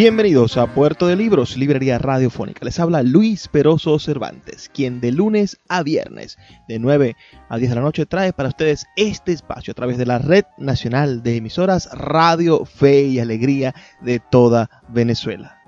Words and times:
Bienvenidos 0.00 0.56
a 0.58 0.72
Puerto 0.72 1.08
de 1.08 1.16
Libros, 1.16 1.56
Librería 1.56 1.98
Radiofónica. 1.98 2.64
Les 2.64 2.78
habla 2.78 3.02
Luis 3.02 3.48
Peroso 3.48 3.98
Cervantes, 3.98 4.70
quien 4.72 5.00
de 5.00 5.10
lunes 5.10 5.58
a 5.68 5.82
viernes, 5.82 6.38
de 6.68 6.78
9 6.78 7.16
a 7.48 7.58
10 7.58 7.68
de 7.68 7.74
la 7.74 7.82
noche, 7.82 8.06
trae 8.06 8.32
para 8.32 8.50
ustedes 8.50 8.86
este 8.94 9.32
espacio 9.32 9.72
a 9.72 9.74
través 9.74 9.98
de 9.98 10.06
la 10.06 10.20
Red 10.20 10.44
Nacional 10.56 11.24
de 11.24 11.38
Emisoras 11.38 11.90
Radio, 11.92 12.64
Fe 12.64 13.06
y 13.06 13.18
Alegría 13.18 13.74
de 14.00 14.20
toda 14.20 14.70
Venezuela. 14.86 15.60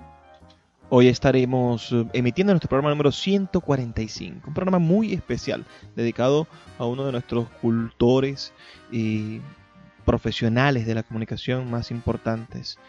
Hoy 0.87 1.09
estaremos 1.09 1.91
eh, 1.91 2.05
emitiendo 2.13 2.53
nuestro 2.53 2.69
programa 2.69 2.91
número 2.91 3.11
145, 3.11 4.47
un 4.47 4.53
programa 4.53 4.79
muy 4.79 5.11
especial 5.11 5.65
dedicado 5.97 6.47
a 6.79 6.85
uno 6.85 7.05
de 7.05 7.11
nuestros 7.11 7.49
cultores 7.61 8.53
y 8.93 9.41
profesionales 10.05 10.87
de 10.87 10.95
la 10.95 11.03
comunicación 11.03 11.69
más 11.69 11.91
importantes 11.91 12.79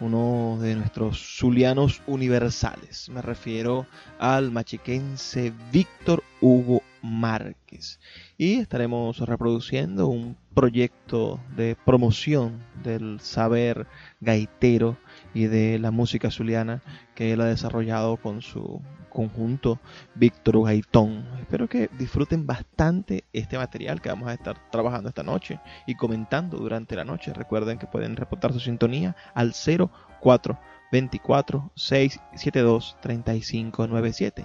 uno 0.00 0.58
de 0.60 0.74
nuestros 0.76 1.38
zulianos 1.38 2.02
universales. 2.06 3.08
Me 3.08 3.22
refiero 3.22 3.86
al 4.18 4.50
machiquense 4.50 5.52
Víctor 5.72 6.22
Hugo 6.40 6.82
Márquez. 7.02 7.98
Y 8.36 8.54
estaremos 8.54 9.18
reproduciendo 9.18 10.08
un 10.08 10.36
proyecto 10.54 11.40
de 11.56 11.76
promoción 11.84 12.62
del 12.82 13.20
saber 13.20 13.86
gaitero 14.20 14.96
y 15.38 15.46
de 15.46 15.78
la 15.78 15.92
música 15.92 16.32
zuliana 16.32 16.82
que 17.14 17.32
él 17.32 17.40
ha 17.40 17.44
desarrollado 17.44 18.16
con 18.16 18.42
su 18.42 18.82
conjunto 19.08 19.78
Víctor 20.16 20.64
Gaitón. 20.64 21.28
Espero 21.38 21.68
que 21.68 21.88
disfruten 21.96 22.44
bastante 22.44 23.22
este 23.32 23.56
material 23.56 24.00
que 24.00 24.08
vamos 24.08 24.28
a 24.28 24.34
estar 24.34 24.56
trabajando 24.72 25.10
esta 25.10 25.22
noche 25.22 25.60
y 25.86 25.94
comentando 25.94 26.58
durante 26.58 26.96
la 26.96 27.04
noche. 27.04 27.32
Recuerden 27.32 27.78
que 27.78 27.86
pueden 27.86 28.16
reportar 28.16 28.52
su 28.52 28.58
sintonía 28.58 29.14
al 29.32 29.52
0424 29.52 31.70
672 31.76 32.96
3597 33.00 34.44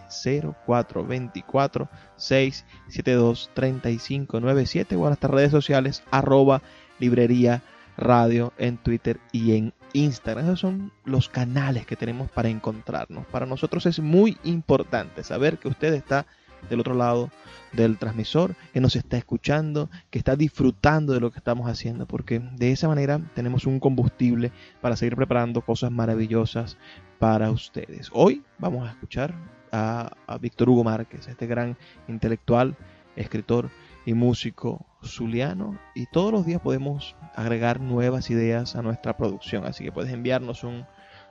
0424 0.67 1.89
672 2.17 3.49
3597 3.55 4.95
o 4.95 5.05
a 5.05 5.07
nuestras 5.07 5.31
redes 5.31 5.49
sociales 5.49 6.03
arroba 6.11 6.61
librería 6.99 7.63
radio 7.97 8.53
en 8.59 8.77
Twitter 8.77 9.19
y 9.31 9.55
en 9.55 9.73
Instagram. 9.93 10.45
Esos 10.45 10.59
son 10.59 10.91
los 11.05 11.29
canales 11.29 11.85
que 11.85 11.95
tenemos 11.95 12.29
para 12.29 12.49
encontrarnos. 12.49 13.25
Para 13.27 13.45
nosotros 13.45 13.85
es 13.85 13.99
muy 13.99 14.37
importante 14.43 15.23
saber 15.23 15.57
que 15.57 15.67
usted 15.67 15.93
está 15.93 16.25
del 16.69 16.79
otro 16.79 16.93
lado 16.93 17.29
del 17.73 17.97
transmisor, 17.97 18.55
que 18.73 18.79
nos 18.79 18.95
está 18.95 19.17
escuchando, 19.17 19.89
que 20.09 20.19
está 20.19 20.35
disfrutando 20.35 21.13
de 21.13 21.19
lo 21.19 21.31
que 21.31 21.39
estamos 21.39 21.69
haciendo, 21.69 22.05
porque 22.05 22.39
de 22.39 22.71
esa 22.71 22.87
manera 22.87 23.19
tenemos 23.33 23.65
un 23.65 23.79
combustible 23.79 24.51
para 24.81 24.95
seguir 24.95 25.15
preparando 25.15 25.61
cosas 25.61 25.91
maravillosas 25.91 26.77
para 27.19 27.51
ustedes. 27.51 28.09
Hoy 28.13 28.43
vamos 28.59 28.87
a 28.87 28.91
escuchar 28.91 29.33
a, 29.71 30.11
a 30.27 30.37
Víctor 30.37 30.69
Hugo 30.69 30.83
Márquez, 30.83 31.27
este 31.27 31.47
gran 31.47 31.77
intelectual, 32.07 32.75
escritor 33.15 33.69
y 34.05 34.13
músico 34.13 34.85
zuliano 35.03 35.79
y 35.95 36.05
todos 36.07 36.31
los 36.31 36.45
días 36.45 36.61
podemos 36.61 37.15
agregar 37.35 37.79
nuevas 37.79 38.29
ideas 38.29 38.75
a 38.75 38.81
nuestra 38.81 39.17
producción. 39.17 39.65
Así 39.65 39.83
que 39.83 39.91
puedes 39.91 40.13
enviarnos 40.13 40.63
un 40.63 40.85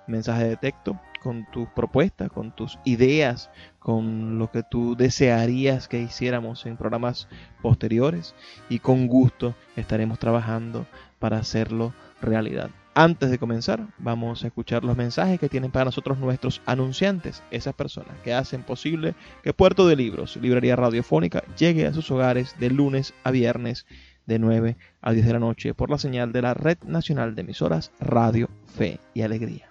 mensaje 0.06 0.44
de 0.44 0.56
texto 0.56 0.98
con 1.22 1.46
tus 1.52 1.68
propuestas, 1.68 2.30
con 2.30 2.54
tus 2.54 2.78
ideas, 2.84 3.50
con 3.78 4.38
lo 4.38 4.50
que 4.50 4.62
tú 4.62 4.96
desearías 4.96 5.86
que 5.86 6.00
hiciéramos 6.00 6.66
en 6.66 6.76
programas 6.76 7.28
posteriores 7.62 8.34
y 8.68 8.80
con 8.80 9.06
gusto 9.06 9.54
estaremos 9.76 10.18
trabajando 10.18 10.86
para 11.18 11.38
hacerlo 11.38 11.94
realidad. 12.20 12.70
Antes 12.94 13.30
de 13.30 13.38
comenzar, 13.38 13.86
vamos 13.98 14.44
a 14.44 14.48
escuchar 14.48 14.84
los 14.84 14.98
mensajes 14.98 15.41
que 15.41 15.48
tienen 15.48 15.70
para 15.70 15.86
nosotros 15.86 16.19
nuestros 16.19 16.60
anunciantes, 16.66 17.42
esas 17.50 17.75
personas 17.75 18.14
que 18.22 18.34
hacen 18.34 18.62
posible 18.62 19.14
que 19.42 19.54
Puerto 19.54 19.86
de 19.86 19.97
Libros, 19.97 20.36
Librería 20.36 20.76
Radiofónica, 20.76 21.42
llegue 21.56 21.86
a 21.86 21.94
sus 21.94 22.10
hogares 22.10 22.54
de 22.60 22.69
lunes 22.69 23.14
a 23.25 23.31
viernes 23.31 23.86
de 24.26 24.38
9 24.38 24.76
a 25.00 25.12
10 25.12 25.26
de 25.26 25.32
la 25.32 25.38
noche 25.38 25.72
por 25.72 25.88
la 25.88 25.97
señal 25.97 26.32
de 26.32 26.42
la 26.42 26.52
Red 26.52 26.78
Nacional 26.86 27.34
de 27.34 27.41
Emisoras 27.41 27.92
Radio, 27.98 28.50
Fe 28.66 29.00
y 29.14 29.22
Alegría. 29.22 29.70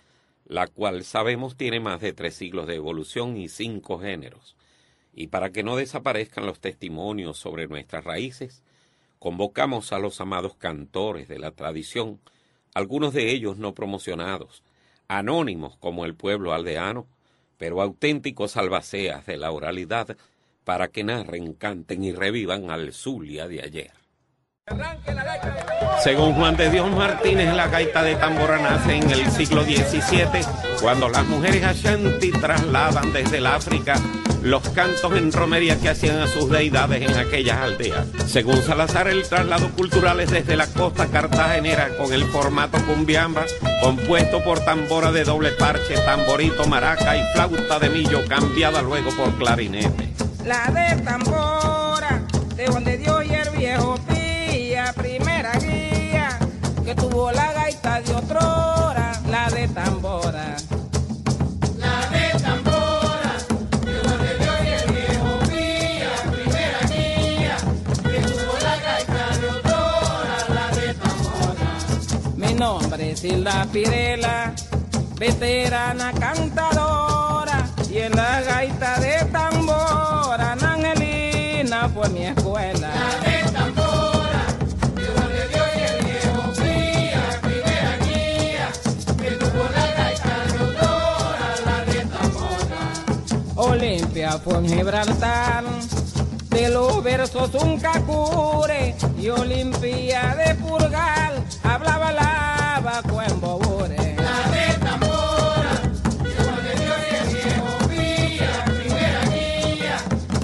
la 0.46 0.66
cual 0.66 1.04
sabemos 1.04 1.56
tiene 1.56 1.80
más 1.80 2.00
de 2.00 2.12
tres 2.12 2.34
siglos 2.34 2.66
de 2.66 2.76
evolución 2.76 3.36
y 3.36 3.48
cinco 3.48 3.98
géneros. 3.98 4.56
Y 5.12 5.28
para 5.28 5.50
que 5.50 5.62
no 5.62 5.76
desaparezcan 5.76 6.46
los 6.46 6.60
testimonios 6.60 7.38
sobre 7.38 7.66
nuestras 7.66 8.04
raíces, 8.04 8.62
convocamos 9.18 9.92
a 9.92 9.98
los 9.98 10.20
amados 10.20 10.56
cantores 10.56 11.28
de 11.28 11.38
la 11.38 11.52
tradición, 11.52 12.20
algunos 12.74 13.14
de 13.14 13.30
ellos 13.30 13.56
no 13.56 13.74
promocionados, 13.74 14.62
anónimos 15.08 15.76
como 15.76 16.04
el 16.04 16.14
pueblo 16.14 16.52
aldeano, 16.52 17.06
pero 17.56 17.80
auténticos 17.80 18.56
albaceas 18.56 19.24
de 19.26 19.36
la 19.36 19.52
oralidad, 19.52 20.16
para 20.64 20.88
que 20.88 21.04
narren, 21.04 21.54
canten 21.54 22.02
y 22.04 22.12
revivan 22.12 22.70
al 22.70 22.92
Zulia 22.92 23.46
de 23.46 23.62
ayer. 23.62 24.03
Según 26.02 26.34
Juan 26.34 26.56
de 26.56 26.70
Dios 26.70 26.90
Martínez, 26.90 27.54
la 27.54 27.68
gaita 27.68 28.02
de 28.02 28.14
tambora 28.16 28.58
nace 28.58 28.96
en 28.96 29.10
el 29.10 29.30
siglo 29.30 29.62
XVII, 29.62 30.44
cuando 30.80 31.08
las 31.08 31.24
mujeres 31.26 31.64
Ashanti 31.64 32.30
trasladan 32.30 33.12
desde 33.12 33.38
el 33.38 33.46
África 33.46 33.94
los 34.42 34.66
cantos 34.70 35.16
en 35.16 35.32
romería 35.32 35.78
que 35.78 35.88
hacían 35.88 36.18
a 36.18 36.26
sus 36.26 36.50
deidades 36.50 37.02
en 37.02 37.16
aquellas 37.16 37.58
aldeas. 37.58 38.06
Según 38.26 38.60
Salazar, 38.62 39.08
el 39.08 39.26
traslado 39.26 39.70
cultural 39.70 40.20
es 40.20 40.30
desde 40.30 40.56
la 40.56 40.66
costa 40.66 41.06
cartagenera 41.06 41.96
con 41.96 42.12
el 42.12 42.24
formato 42.24 42.78
cumbiamba, 42.84 43.46
compuesto 43.82 44.44
por 44.44 44.60
tambora 44.60 45.12
de 45.12 45.24
doble 45.24 45.50
parche, 45.52 45.94
tamborito, 46.04 46.66
maraca 46.66 47.16
y 47.16 47.22
flauta 47.32 47.78
de 47.78 47.88
millo, 47.88 48.26
cambiada 48.28 48.82
luego 48.82 49.10
por 49.16 49.34
clarinete. 49.36 50.10
La 50.44 50.70
de 50.70 51.02
tambora, 51.02 52.22
de 52.56 52.66
donde 52.66 52.98
Dios 52.98 53.24
y 53.24 53.34
el 53.34 53.50
viejo 53.50 53.98
Primera 54.92 55.52
guía 55.58 56.38
que 56.84 56.94
tuvo 56.94 57.32
la 57.32 57.52
gaita 57.52 58.00
de 58.02 58.14
Otrora, 58.14 59.12
la 59.30 59.48
de 59.48 59.66
Tambora. 59.68 60.56
La 61.78 62.10
de 62.10 62.38
Tambora, 62.38 63.34
de 63.84 63.92
donde 64.02 64.30
y 64.64 64.72
el 64.72 64.92
viejo 64.92 65.38
primera 66.30 66.80
guía 66.88 67.56
que 68.02 68.18
tuvo 68.20 68.52
la 68.62 68.76
gaita 68.76 69.38
de 69.38 69.48
Otrora, 69.48 70.36
la 70.54 70.76
de 70.76 70.94
Tambora. 70.94 71.70
Mi 72.36 72.52
nombre 72.52 73.12
es 73.12 73.24
Hilda 73.24 73.66
Pirela, 73.72 74.52
veterana 75.18 76.12
cantadora, 76.12 77.66
y 77.90 77.98
en 77.98 78.12
la 78.16 78.33
En 94.34 94.68
Gibraltar, 94.68 95.62
de 96.50 96.68
los 96.68 97.04
versos 97.04 97.54
un 97.54 97.78
cacure, 97.78 98.96
y 99.16 99.28
Olimpia 99.28 100.34
de 100.34 100.56
Purgal, 100.56 101.44
hablaba 101.62 102.10
la 102.10 103.02
en 103.28 103.40
bobore. 103.40 104.16
La 104.16 104.50
de 104.50 104.74
tambora, 104.80 105.74
de 106.24 106.34
donde 106.34 106.72
Dios 106.82 106.98
y 107.10 107.14
el 107.14 107.26
viejo 107.32 107.78
Pía, 107.88 108.64
primera 108.64 109.24
guía, 109.26 109.98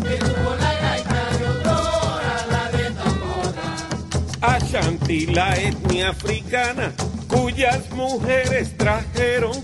que 0.08 0.16
tuvo 0.19 0.54
la 0.54 0.75
gaita 0.81 1.22
doctora, 1.40 2.46
la 2.48 2.64
de 2.70 2.90
tambora. 2.92 4.56
Ashanti, 4.56 5.26
la 5.26 5.56
etnia 5.56 6.10
africana, 6.10 6.92
cuyas 7.26 7.90
mujeres 7.90 8.76
trajeron 8.76 9.60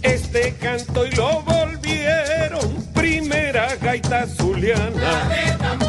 este 0.00 0.54
canto 0.58 1.04
y 1.04 1.10
lo 1.10 1.42
gaita 3.94 4.26
zuliana. 4.26 5.83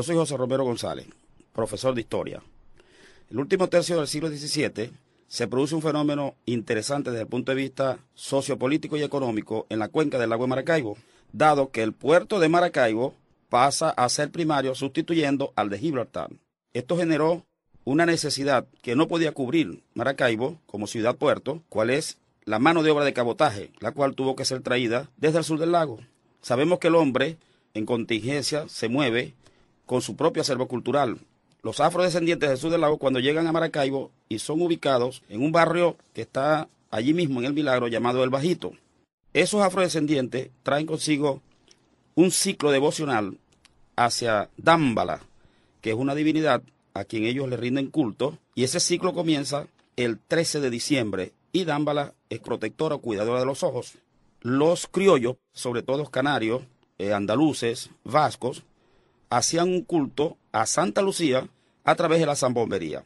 Yo 0.00 0.04
soy 0.04 0.16
José 0.16 0.34
Romero 0.38 0.64
González, 0.64 1.06
profesor 1.52 1.94
de 1.94 2.00
historia. 2.00 2.42
El 3.30 3.38
último 3.38 3.68
tercio 3.68 3.98
del 3.98 4.06
siglo 4.06 4.30
XVII 4.30 4.92
se 5.28 5.46
produce 5.46 5.74
un 5.74 5.82
fenómeno 5.82 6.36
interesante 6.46 7.10
desde 7.10 7.24
el 7.24 7.28
punto 7.28 7.52
de 7.52 7.60
vista 7.60 7.98
sociopolítico 8.14 8.96
y 8.96 9.02
económico 9.02 9.66
en 9.68 9.78
la 9.78 9.88
cuenca 9.88 10.18
del 10.18 10.30
lago 10.30 10.44
de 10.44 10.48
Maracaibo, 10.48 10.96
dado 11.32 11.70
que 11.70 11.82
el 11.82 11.92
puerto 11.92 12.40
de 12.40 12.48
Maracaibo 12.48 13.14
pasa 13.50 13.90
a 13.90 14.08
ser 14.08 14.30
primario 14.30 14.74
sustituyendo 14.74 15.52
al 15.54 15.68
de 15.68 15.78
Gibraltar. 15.78 16.30
Esto 16.72 16.96
generó 16.96 17.44
una 17.84 18.06
necesidad 18.06 18.66
que 18.80 18.96
no 18.96 19.06
podía 19.06 19.32
cubrir 19.32 19.82
Maracaibo 19.92 20.62
como 20.64 20.86
ciudad-puerto, 20.86 21.62
cual 21.68 21.90
es 21.90 22.16
la 22.46 22.58
mano 22.58 22.82
de 22.82 22.90
obra 22.90 23.04
de 23.04 23.12
cabotaje, 23.12 23.70
la 23.80 23.92
cual 23.92 24.14
tuvo 24.14 24.34
que 24.34 24.46
ser 24.46 24.62
traída 24.62 25.10
desde 25.18 25.36
el 25.36 25.44
sur 25.44 25.58
del 25.58 25.72
lago. 25.72 25.98
Sabemos 26.40 26.78
que 26.78 26.88
el 26.88 26.94
hombre 26.94 27.36
en 27.74 27.84
contingencia 27.84 28.66
se 28.66 28.88
mueve 28.88 29.34
con 29.90 30.02
su 30.02 30.14
propio 30.14 30.42
acervo 30.42 30.68
cultural. 30.68 31.18
Los 31.64 31.80
afrodescendientes 31.80 32.48
del 32.48 32.58
sur 32.58 32.70
del 32.70 32.80
lago 32.80 32.98
cuando 32.98 33.18
llegan 33.18 33.48
a 33.48 33.52
Maracaibo 33.52 34.12
y 34.28 34.38
son 34.38 34.62
ubicados 34.62 35.24
en 35.28 35.42
un 35.42 35.50
barrio 35.50 35.96
que 36.14 36.22
está 36.22 36.68
allí 36.92 37.12
mismo 37.12 37.40
en 37.40 37.46
el 37.46 37.54
Milagro 37.54 37.88
llamado 37.88 38.22
El 38.22 38.30
Bajito. 38.30 38.70
Esos 39.32 39.62
afrodescendientes 39.62 40.50
traen 40.62 40.86
consigo 40.86 41.42
un 42.14 42.30
ciclo 42.30 42.70
devocional 42.70 43.38
hacia 43.96 44.48
Dámbala, 44.56 45.22
que 45.80 45.90
es 45.90 45.96
una 45.96 46.14
divinidad 46.14 46.62
a 46.94 47.02
quien 47.02 47.24
ellos 47.24 47.48
le 47.48 47.56
rinden 47.56 47.90
culto, 47.90 48.38
y 48.54 48.62
ese 48.62 48.78
ciclo 48.78 49.12
comienza 49.12 49.66
el 49.96 50.20
13 50.20 50.60
de 50.60 50.70
diciembre, 50.70 51.32
y 51.50 51.64
Dámbala 51.64 52.14
es 52.28 52.38
protectora 52.38 52.94
o 52.94 53.00
cuidadora 53.00 53.40
de 53.40 53.46
los 53.46 53.64
ojos. 53.64 53.94
Los 54.40 54.86
criollos, 54.86 55.34
sobre 55.52 55.82
todo 55.82 56.04
canarios, 56.06 56.62
eh, 56.98 57.12
andaluces, 57.12 57.90
vascos, 58.04 58.62
hacían 59.30 59.68
un 59.68 59.82
culto 59.82 60.36
a 60.52 60.66
Santa 60.66 61.02
Lucía 61.02 61.48
a 61.84 61.94
través 61.94 62.20
de 62.20 62.26
la 62.26 62.36
zambombería. 62.36 63.04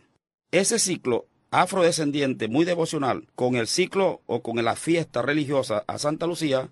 Ese 0.50 0.79
ciclo 0.79 1.26
afrodescendiente 1.50 2.49
muy 2.49 2.65
devocional 2.65 3.29
con 3.37 3.55
el 3.55 3.69
ciclo 3.69 4.23
o 4.26 4.43
con 4.43 4.62
la 4.65 4.75
fiesta 4.75 5.23
religiosa 5.23 5.85
a 5.87 5.99
Santa 5.99 6.26
Lucía 6.26 6.69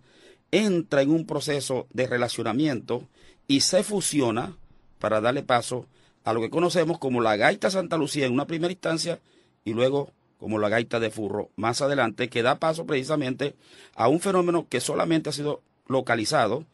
entra 0.50 1.02
en 1.02 1.10
un 1.10 1.26
proceso 1.26 1.87
de 1.93 2.06
relacionamiento 2.06 3.06
y 3.46 3.60
se 3.60 3.84
fusiona 3.84 4.56
para 4.99 5.20
darle 5.20 5.43
paso 5.43 5.87
a 6.25 6.32
lo 6.32 6.40
que 6.40 6.50
conocemos 6.50 6.98
como 6.98 7.20
la 7.20 7.37
gaita 7.37 7.70
Santa 7.70 7.96
Lucía 7.96 8.26
en 8.26 8.32
una 8.32 8.46
primera 8.46 8.72
instancia 8.72 9.20
y 9.64 9.72
luego 9.72 10.10
como 10.38 10.58
la 10.58 10.69
gaita 10.69 10.98
de 10.98 11.10
furro 11.10 11.50
más 11.55 11.82
adelante, 11.82 12.28
que 12.28 12.43
da 12.43 12.58
paso 12.58 12.84
precisamente 12.84 13.55
a 13.94 14.08
un 14.08 14.19
fenómeno 14.19 14.66
que 14.69 14.81
solamente 14.81 15.31
ha 15.31 15.32
sido 15.32 15.62
localizado 15.87 16.64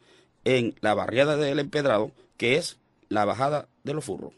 en 0.43 0.73
la 0.81 0.95
barriada 0.95 1.37
del 1.37 1.59
Empedrado, 1.59 2.11
que 2.39 2.55
es 2.55 2.79
la 3.09 3.25
bajada 3.25 3.67
de 3.83 3.93
los 3.93 4.05
furros. 4.05 4.33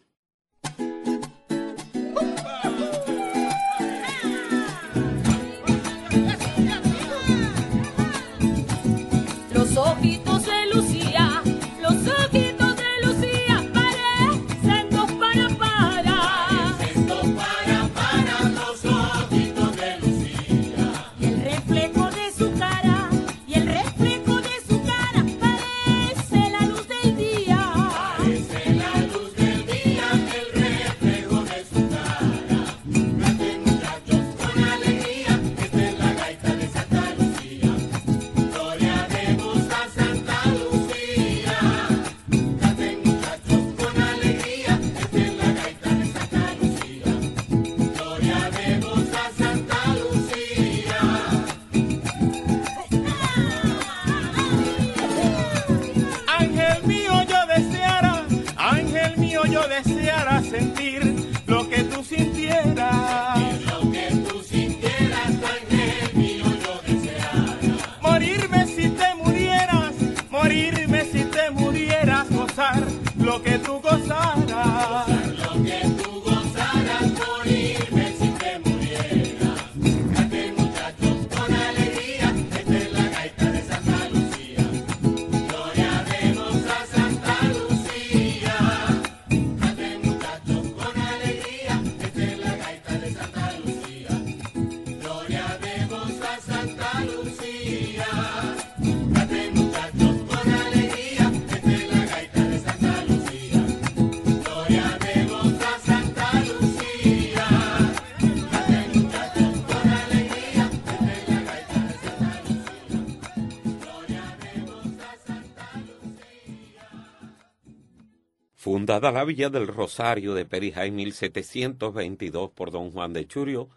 Fundada 118.82 119.12
la 119.12 119.24
Villa 119.26 119.52
del 119.52 119.68
Rosario 119.68 120.34
de 120.34 120.44
Perijá 120.44 120.88
en 120.88 120.96
1722 120.96 122.50
por 122.50 122.72
don 122.72 122.90
Juan 122.90 123.14
de 123.14 123.28
Churio, 123.28 123.70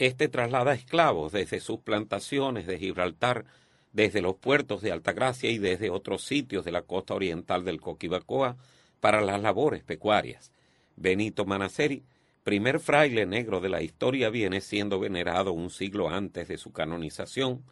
este 0.00 0.26
traslada 0.26 0.74
esclavos 0.74 1.30
desde 1.30 1.60
sus 1.60 1.78
plantaciones 1.78 2.66
de 2.66 2.76
Gibraltar, 2.76 3.44
desde 3.92 4.20
los 4.20 4.34
puertos 4.34 4.82
de 4.82 4.90
Altagracia 4.90 5.48
y 5.48 5.58
desde 5.58 5.90
otros 5.90 6.24
sitios 6.24 6.64
de 6.64 6.72
la 6.72 6.82
costa 6.82 7.14
oriental 7.14 7.64
del 7.64 7.80
Coquibacoa 7.80 8.56
para 8.98 9.20
las 9.20 9.40
labores 9.40 9.84
pecuarias. 9.84 10.50
Benito 10.96 11.44
Manaceri, 11.44 12.02
primer 12.42 12.80
fraile 12.80 13.26
negro 13.26 13.60
de 13.60 13.68
la 13.68 13.80
historia, 13.80 14.28
viene 14.28 14.60
siendo 14.60 14.98
venerado 14.98 15.52
un 15.52 15.70
siglo 15.70 16.08
antes 16.08 16.48
de 16.48 16.58
su 16.58 16.72
canonización 16.72 17.62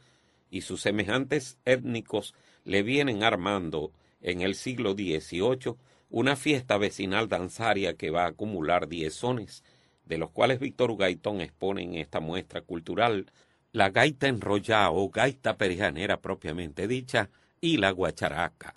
y 0.52 0.60
sus 0.60 0.82
semejantes 0.82 1.58
étnicos 1.64 2.32
le 2.62 2.84
vienen 2.84 3.24
armando 3.24 3.90
en 4.22 4.40
el 4.40 4.54
siglo 4.54 4.92
XVIII 4.92 5.74
una 6.08 6.36
fiesta 6.36 6.78
vecinal 6.78 7.28
danzaria 7.28 7.94
que 7.94 8.10
va 8.10 8.24
a 8.24 8.28
acumular 8.28 8.88
diez 8.88 9.14
sones, 9.14 9.64
de 10.04 10.18
los 10.18 10.30
cuales 10.30 10.60
Víctor 10.60 10.90
Ugaitón 10.90 11.40
expone 11.40 11.82
en 11.82 11.94
esta 11.94 12.20
muestra 12.20 12.60
cultural 12.60 13.30
la 13.72 13.90
gaita 13.90 14.28
enrollada 14.28 14.90
o 14.90 15.10
gaita 15.10 15.56
perijanera 15.58 16.20
propiamente 16.20 16.88
dicha 16.88 17.28
y 17.60 17.76
la 17.76 17.90
guacharaca. 17.90 18.74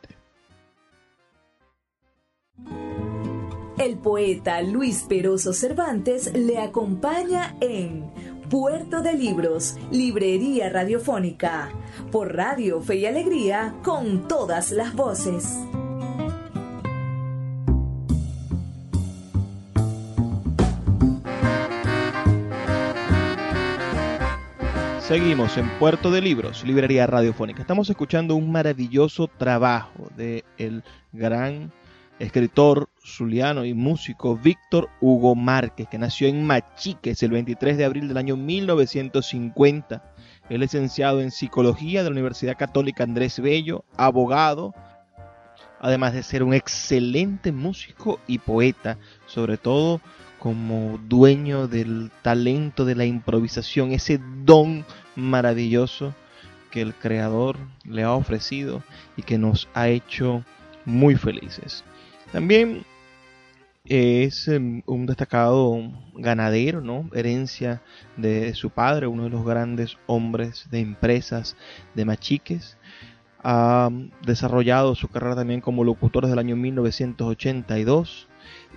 El 3.77 3.98
poeta 3.98 4.62
Luis 4.62 5.03
Peroso 5.10 5.51
Cervantes 5.51 6.32
le 6.34 6.60
acompaña 6.60 7.56
en 7.60 8.06
Puerto 8.48 9.01
de 9.01 9.13
Libros, 9.13 9.77
Librería 9.92 10.70
Radiofónica, 10.70 11.72
por 12.12 12.36
Radio 12.36 12.82
Fe 12.82 12.98
y 12.98 13.06
Alegría, 13.08 13.74
con 13.84 14.27
todas 14.27 14.72
las 14.72 14.94
voces. 14.94 15.58
Seguimos 25.00 25.58
en 25.58 25.68
Puerto 25.80 26.12
de 26.12 26.22
Libros, 26.22 26.63
Librería 26.63 27.08
Radiofónica. 27.08 27.62
Estamos 27.62 27.89
escuchando 27.89 28.36
un 28.36 28.51
maravilloso 28.51 29.27
trabajo 29.27 30.10
de 30.15 30.46
el 30.60 30.84
gran 31.12 31.72
escritor 32.20 32.89
zuliano 33.05 33.65
y 33.65 33.74
músico 33.74 34.38
Víctor 34.38 34.89
Hugo 35.01 35.36
Márquez, 35.36 35.88
que 35.89 35.98
nació 35.98 36.27
en 36.27 36.46
Machiques 36.46 37.22
el 37.24 37.32
23 37.32 37.77
de 37.77 37.86
abril 37.86 38.08
del 38.08 38.17
año 38.17 38.38
1950. 38.38 40.13
Es 40.50 40.60
licenciado 40.60 41.22
en 41.22 41.32
Psicología 41.32 42.03
de 42.03 42.10
la 42.10 42.13
Universidad 42.13 42.58
Católica 42.58 43.03
Andrés 43.03 43.39
Bello, 43.39 43.84
abogado, 43.98 44.74
además 45.79 46.13
de 46.13 46.24
ser 46.24 46.43
un 46.43 46.53
excelente 46.53 47.51
músico 47.51 48.20
y 48.27 48.39
poeta, 48.39 48.98
sobre 49.25 49.58
todo 49.58 50.00
como 50.39 51.00
dueño 51.08 51.67
del 51.67 52.12
talento 52.22 52.86
de 52.86 52.96
la 52.96 53.05
improvisación, 53.05 53.91
ese 53.91 54.20
don 54.43 54.86
maravilloso 55.15 56.13
que 56.70 56.82
el 56.82 56.93
Creador 56.93 57.58
le 57.86 58.03
ha 58.03 58.13
ofrecido 58.13 58.84
y 59.15 59.22
que 59.22 59.38
nos 59.38 59.70
ha 59.74 59.88
hecho 59.88 60.43
muy 60.86 61.15
felices. 61.15 61.84
También 62.33 62.83
es 63.85 64.47
um, 64.47 64.81
un 64.87 65.05
destacado 65.05 65.79
ganadero, 66.15 66.81
¿no? 66.81 67.07
Herencia 67.13 67.83
de 68.17 68.55
su 68.55 68.71
padre, 68.71 69.05
uno 69.05 69.25
de 69.25 69.29
los 69.29 69.45
grandes 69.45 69.99
hombres 70.07 70.67
de 70.71 70.79
empresas 70.79 71.55
de 71.93 72.05
Machiques. 72.05 72.75
Ha 73.43 73.91
desarrollado 74.25 74.95
su 74.95 75.09
carrera 75.09 75.35
también 75.35 75.61
como 75.61 75.83
locutor 75.83 76.23
desde 76.23 76.33
el 76.33 76.39
año 76.39 76.55
1982 76.55 78.27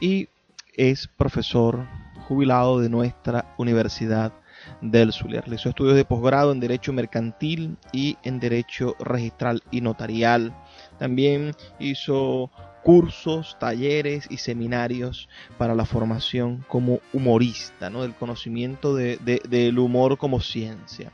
y 0.01 0.29
es 0.75 1.07
profesor 1.07 1.87
jubilado 2.29 2.81
de 2.81 2.91
nuestra 2.91 3.55
Universidad 3.57 4.35
del 4.83 5.15
Zulia. 5.15 5.41
Realizó 5.41 5.71
estudios 5.71 5.97
de 5.97 6.05
posgrado 6.05 6.53
en 6.53 6.61
Derecho 6.61 6.93
Mercantil 6.93 7.79
y 7.91 8.19
en 8.23 8.39
Derecho 8.39 8.97
Registral 8.99 9.63
y 9.71 9.81
Notarial. 9.81 10.55
También 10.99 11.53
hizo 11.79 12.51
cursos, 12.87 13.57
talleres 13.59 14.29
y 14.31 14.37
seminarios 14.37 15.29
para 15.59 15.75
la 15.75 15.85
formación 15.85 16.65
como 16.69 17.01
humorista, 17.13 17.91
¿no? 17.91 18.03
del 18.03 18.15
conocimiento 18.15 18.95
de, 18.95 19.17
de, 19.17 19.43
del 19.49 19.81
humor 19.81 20.19
como 20.19 20.39
ciencia. 20.39 21.11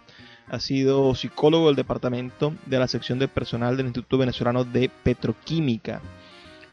Ha 0.48 0.60
sido 0.60 1.14
psicólogo 1.14 1.68
del 1.68 1.76
departamento 1.76 2.52
de 2.66 2.78
la 2.78 2.88
sección 2.88 3.18
de 3.18 3.26
personal 3.26 3.78
del 3.78 3.86
Instituto 3.86 4.18
Venezolano 4.18 4.64
de 4.64 4.90
Petroquímica. 5.02 6.02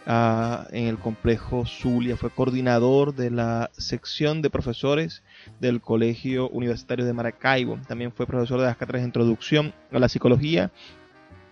ah, 0.06 0.68
en 0.72 0.88
el 0.88 0.98
complejo 0.98 1.66
Zulia. 1.66 2.18
Fue 2.18 2.30
coordinador 2.30 3.16
de 3.16 3.32
la 3.32 3.72
sección 3.78 4.42
de 4.42 4.50
profesores 4.50 5.24
del 5.62 5.80
Colegio 5.80 6.50
Universitario 6.50 7.06
de 7.06 7.14
Maracaibo. 7.14 7.80
También 7.88 8.12
fue 8.12 8.28
profesor 8.28 8.60
de 8.60 8.66
las 8.66 8.76
cátedras 8.76 9.04
de 9.04 9.08
introducción 9.08 9.74
a 9.94 10.00
la 10.00 10.10
psicología 10.10 10.72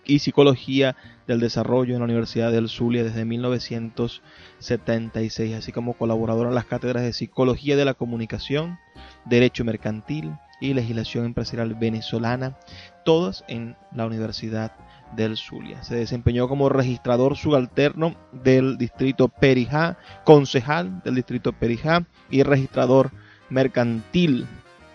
y 0.08 0.18
psicología 0.18 0.96
del 1.28 1.38
desarrollo 1.38 1.94
en 1.94 2.00
la 2.00 2.06
Universidad 2.06 2.50
del 2.50 2.68
Zulia 2.68 3.04
desde 3.04 3.24
1976, 3.24 5.54
así 5.54 5.70
como 5.70 5.92
colaborador 5.92 6.48
en 6.48 6.56
las 6.56 6.64
cátedras 6.64 7.04
de 7.04 7.12
psicología 7.12 7.76
de 7.76 7.84
la 7.84 7.94
comunicación, 7.94 8.80
derecho 9.26 9.64
mercantil 9.64 10.32
y 10.60 10.74
legislación 10.74 11.26
empresarial 11.26 11.74
venezolana, 11.74 12.58
todas 13.04 13.44
en 13.46 13.76
la 13.94 14.06
Universidad 14.06 14.72
del 15.14 15.36
Zulia. 15.36 15.84
Se 15.84 15.94
desempeñó 15.94 16.48
como 16.48 16.68
registrador 16.68 17.36
subalterno 17.36 18.16
del 18.32 18.76
distrito 18.78 19.28
Perijá, 19.28 19.98
concejal 20.24 21.00
del 21.04 21.14
distrito 21.16 21.52
Perijá 21.52 22.04
y 22.30 22.42
registrador 22.42 23.12
mercantil 23.50 24.46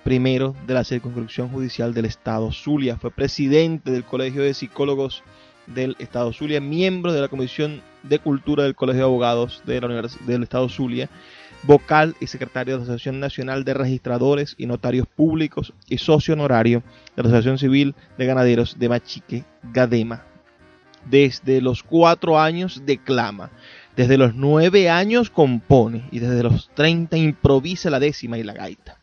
primero 0.04 0.56
de 0.68 0.74
la 0.74 0.84
circunscripción 0.84 1.50
judicial 1.50 1.94
del 1.94 2.06
Estado 2.06 2.52
Zulia. 2.52 2.98
Fue 2.98 3.12
presidente 3.12 3.92
del 3.92 4.04
Colegio 4.04 4.44
de 4.44 4.54
Psicólogos 4.54 5.24
del 5.68 5.96
Estado 6.00 6.34
Zulia, 6.34 6.60
miembro 6.60 7.14
de 7.14 7.22
la 7.22 7.30
Comisión 7.30 7.82
de 8.04 8.20
Cultura 8.20 8.64
del 8.64 8.76
Colegio 8.76 9.00
de 9.00 9.06
Abogados 9.06 9.64
del 9.66 10.44
Estado 10.44 10.68
Zulia, 10.68 11.10
vocal 11.64 12.16
y 12.20 12.28
secretario 12.28 12.74
de 12.74 12.80
la 12.80 12.84
Asociación 12.84 13.20
Nacional 13.20 13.64
de 13.64 13.74
Registradores 13.74 14.56
y 14.58 14.66
Notarios 14.66 15.08
Públicos 15.08 15.74
y 15.88 15.98
socio 15.98 16.34
honorario 16.34 16.84
de 17.16 17.24
la 17.24 17.30
Asociación 17.30 17.58
Civil 17.58 17.96
de 18.18 18.26
Ganaderos 18.26 18.78
de 18.78 18.90
Machique, 18.90 19.46
Gadema. 19.72 20.26
Desde 21.10 21.62
los 21.62 21.84
cuatro 21.84 22.40
años 22.40 22.84
declama, 22.86 23.52
desde 23.96 24.18
los 24.18 24.36
nueve 24.36 24.90
años 24.90 25.30
compone 25.30 26.04
y 26.12 26.20
desde 26.20 26.44
los 26.44 26.70
30 26.76 27.18
improvisa 27.18 27.90
la 27.90 28.00
décima 28.00 28.38
y 28.38 28.44
la 28.44 28.54
gaita. 28.54 29.03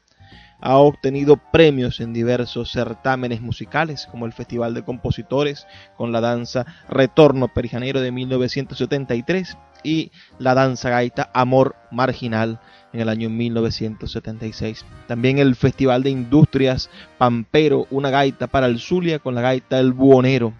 Ha 0.61 0.76
obtenido 0.76 1.37
premios 1.37 2.00
en 2.00 2.12
diversos 2.12 2.71
certámenes 2.71 3.40
musicales, 3.40 4.07
como 4.11 4.26
el 4.26 4.33
Festival 4.33 4.75
de 4.75 4.85
Compositores 4.85 5.67
con 5.97 6.12
la 6.12 6.21
danza 6.21 6.67
Retorno 6.88 7.49
Perijanero 7.49 8.00
de 8.00 8.12
1973 8.12 9.57
y 9.83 10.12
la 10.38 10.55
danza 10.55 10.90
gaita 10.90 11.31
Amor 11.33 11.76
Marginal 11.90 12.61
en 12.93 13.00
el 13.00 13.09
año 13.09 13.31
1976. 13.31 14.85
También 15.07 15.38
el 15.38 15.55
Festival 15.57 16.02
de 16.02 16.11
Industrias 16.11 16.90
Pampero, 17.19 17.87
una 17.90 18.11
gaita 18.11 18.47
para 18.47 18.67
el 18.67 18.79
Zulia 18.79 19.19
con 19.19 19.35
la 19.35 19.40
gaita 19.40 19.79
El 19.79 19.93
Buonero. 19.93 20.52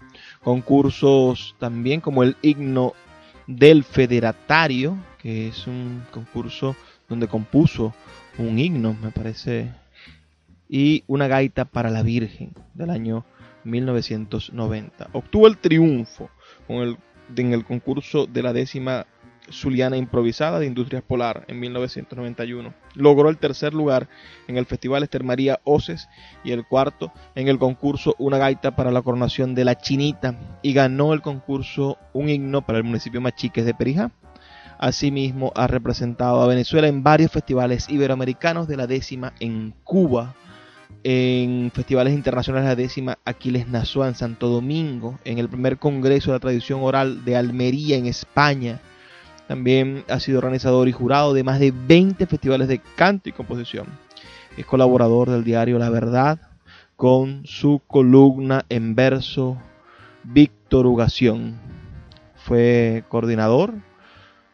Concursos 0.43 1.55
también 1.59 2.01
como 2.01 2.23
el 2.23 2.35
Himno 2.41 2.93
del 3.47 3.83
Federatario, 3.83 4.97
que 5.19 5.49
es 5.49 5.67
un 5.67 6.03
concurso 6.11 6.75
donde 7.07 7.27
compuso 7.27 7.93
un 8.37 8.57
himno, 8.57 8.95
me 9.01 9.11
parece, 9.11 9.71
y 10.73 11.03
una 11.07 11.27
gaita 11.27 11.65
para 11.65 11.89
la 11.89 12.01
Virgen 12.01 12.53
del 12.73 12.91
año 12.91 13.25
1990. 13.65 15.09
Obtuvo 15.11 15.47
el 15.47 15.57
triunfo 15.57 16.29
con 16.65 16.77
el, 16.77 16.97
en 17.35 17.51
el 17.51 17.65
concurso 17.65 18.25
de 18.25 18.41
la 18.41 18.53
décima 18.53 19.05
Zuliana 19.51 19.97
Improvisada 19.97 20.59
de 20.59 20.67
Industrias 20.67 21.03
Polar 21.03 21.43
en 21.49 21.59
1991. 21.59 22.73
Logró 22.95 23.29
el 23.29 23.37
tercer 23.37 23.73
lugar 23.73 24.07
en 24.47 24.55
el 24.55 24.65
Festival 24.65 25.03
Ester 25.03 25.25
María 25.25 25.59
Oces 25.65 26.07
y 26.45 26.53
el 26.53 26.65
cuarto 26.65 27.11
en 27.35 27.49
el 27.49 27.59
concurso 27.59 28.15
Una 28.17 28.37
Gaita 28.37 28.73
para 28.73 28.91
la 28.91 29.01
Coronación 29.01 29.53
de 29.53 29.65
la 29.65 29.75
Chinita 29.75 30.39
y 30.61 30.71
ganó 30.71 31.13
el 31.13 31.21
concurso 31.21 31.97
Un 32.13 32.29
Himno 32.29 32.65
para 32.65 32.77
el 32.77 32.85
municipio 32.85 33.19
Machiques 33.19 33.65
de 33.65 33.73
Perijá. 33.73 34.11
Asimismo, 34.79 35.51
ha 35.53 35.67
representado 35.67 36.41
a 36.41 36.47
Venezuela 36.47 36.87
en 36.87 37.03
varios 37.03 37.31
festivales 37.31 37.89
iberoamericanos 37.89 38.69
de 38.69 38.77
la 38.77 38.87
décima 38.87 39.33
en 39.41 39.75
Cuba, 39.83 40.33
en 41.03 41.71
festivales 41.73 42.13
internacionales 42.13 42.69
la 42.69 42.75
décima 42.75 43.17
Aquiles 43.25 43.67
Nazúa 43.67 44.07
en 44.07 44.15
Santo 44.15 44.47
Domingo, 44.47 45.19
en 45.25 45.37
el 45.37 45.49
primer 45.49 45.77
Congreso 45.77 46.31
de 46.31 46.35
la 46.35 46.41
Tradición 46.41 46.81
Oral 46.83 47.25
de 47.25 47.35
Almería 47.35 47.97
en 47.97 48.05
España. 48.05 48.79
También 49.47 50.05
ha 50.09 50.19
sido 50.19 50.37
organizador 50.37 50.87
y 50.87 50.91
jurado 50.91 51.33
de 51.33 51.43
más 51.43 51.59
de 51.59 51.71
20 51.71 52.25
festivales 52.27 52.67
de 52.67 52.81
canto 52.95 53.29
y 53.29 53.33
composición. 53.33 53.87
Es 54.57 54.65
colaborador 54.65 55.29
del 55.29 55.43
diario 55.43 55.79
La 55.79 55.89
Verdad 55.89 56.39
con 56.95 57.41
su 57.45 57.81
columna 57.87 58.65
en 58.69 58.95
verso 58.95 59.57
Victorugación. 60.23 61.59
Fue 62.35 63.03
coordinador 63.09 63.73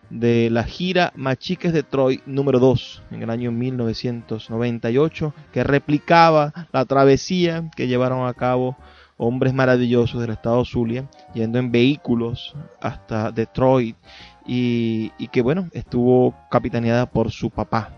de 0.09 0.49
la 0.49 0.63
gira 0.63 1.11
Machiques 1.15 1.73
de 1.73 1.83
Troy 1.83 2.21
número 2.25 2.59
2 2.59 3.03
en 3.11 3.23
el 3.23 3.29
año 3.29 3.51
1998 3.51 5.33
que 5.51 5.63
replicaba 5.63 6.53
la 6.71 6.85
travesía 6.85 7.69
que 7.75 7.87
llevaron 7.87 8.27
a 8.27 8.33
cabo 8.33 8.77
hombres 9.17 9.53
maravillosos 9.53 10.21
del 10.21 10.31
estado 10.31 10.63
Zulia 10.63 11.09
yendo 11.33 11.59
en 11.59 11.71
vehículos 11.71 12.55
hasta 12.79 13.31
Detroit 13.31 13.97
y, 14.45 15.11
y 15.17 15.27
que 15.27 15.41
bueno 15.41 15.69
estuvo 15.73 16.33
capitaneada 16.49 17.05
por 17.05 17.31
su 17.31 17.49
papá. 17.49 17.91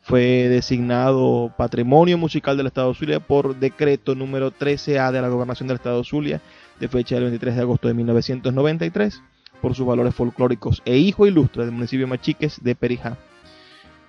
Fue 0.00 0.48
designado 0.48 1.52
Patrimonio 1.56 2.16
Musical 2.16 2.56
del 2.56 2.68
Estado 2.68 2.94
Zulia 2.94 3.20
por 3.20 3.56
decreto 3.56 4.14
número 4.14 4.50
13A 4.50 5.12
de 5.12 5.20
la 5.20 5.28
Gobernación 5.28 5.68
del 5.68 5.76
Estado 5.76 6.02
Zulia 6.02 6.40
de 6.80 6.88
fecha 6.88 7.16
del 7.16 7.24
23 7.24 7.56
de 7.56 7.60
agosto 7.60 7.88
de 7.88 7.94
1993 7.94 9.22
por 9.60 9.74
sus 9.74 9.86
valores 9.86 10.14
folclóricos 10.14 10.82
e 10.84 10.96
hijo 10.96 11.26
ilustre 11.26 11.64
del 11.64 11.74
municipio 11.74 12.06
de 12.06 12.10
Machiques 12.10 12.62
de 12.62 12.74
Perijá. 12.74 13.16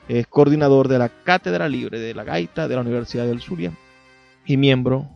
Es 0.08 0.28
coordinador 0.28 0.88
de 0.88 1.00
la 1.00 1.10
Cátedra 1.10 1.70
Libre 1.70 2.00
de 2.00 2.14
la 2.14 2.24
Gaita 2.24 2.68
de 2.68 2.76
la 2.76 2.82
Universidad 2.82 3.28
del 3.28 3.42
Zulia 3.42 3.72
y 4.46 4.58
miembro 4.58 5.08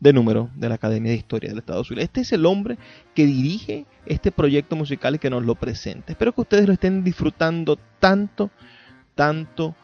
de 0.00 0.12
número 0.12 0.50
de 0.54 0.68
la 0.68 0.74
Academia 0.74 1.12
de 1.12 1.16
Historia 1.16 1.48
del 1.48 1.60
Estado 1.60 1.82
Zulia. 1.82 2.04
Este 2.04 2.20
es 2.20 2.32
el 2.32 2.44
hombre 2.44 2.76
que 3.14 3.24
dirige 3.24 3.86
este 4.04 4.30
proyecto 4.32 4.76
musical 4.76 5.14
y 5.14 5.18
que 5.18 5.30
nos 5.30 5.44
lo 5.44 5.54
presenta. 5.54 6.12
Espero 6.12 6.32
que 6.32 6.42
ustedes 6.42 6.66
lo 6.66 6.74
estén 6.74 7.02
disfrutando 7.04 7.78
tanto, 7.98 8.50
tanto 9.14 9.74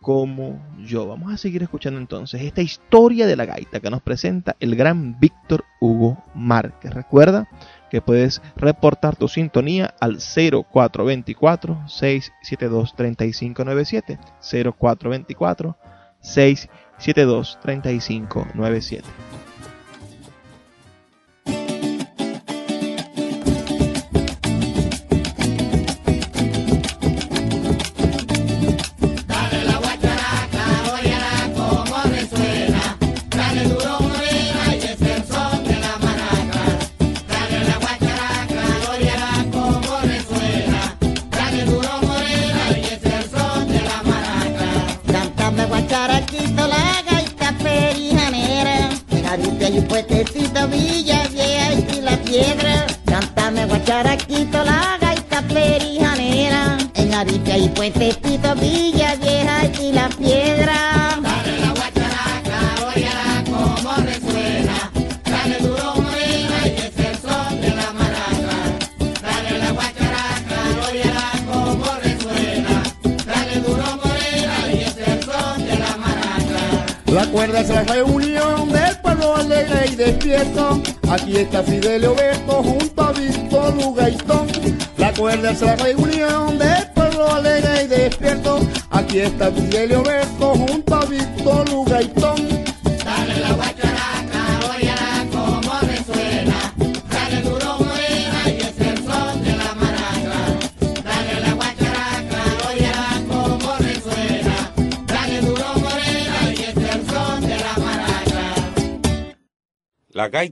como 0.00 0.60
yo. 0.84 1.06
Vamos 1.06 1.32
a 1.32 1.36
seguir 1.36 1.62
escuchando 1.62 2.00
entonces 2.00 2.42
esta 2.42 2.62
historia 2.62 3.26
de 3.26 3.36
la 3.36 3.44
gaita 3.44 3.78
que 3.78 3.90
nos 3.90 4.02
presenta 4.02 4.56
el 4.58 4.74
gran 4.74 5.18
Víctor 5.20 5.64
Hugo 5.80 6.24
Márquez. 6.34 6.92
Recuerda 6.92 7.48
que 7.90 8.00
puedes 8.00 8.42
reportar 8.56 9.16
tu 9.16 9.28
sintonía 9.28 9.94
al 10.00 10.18
0424 10.18 11.86
672 11.86 12.96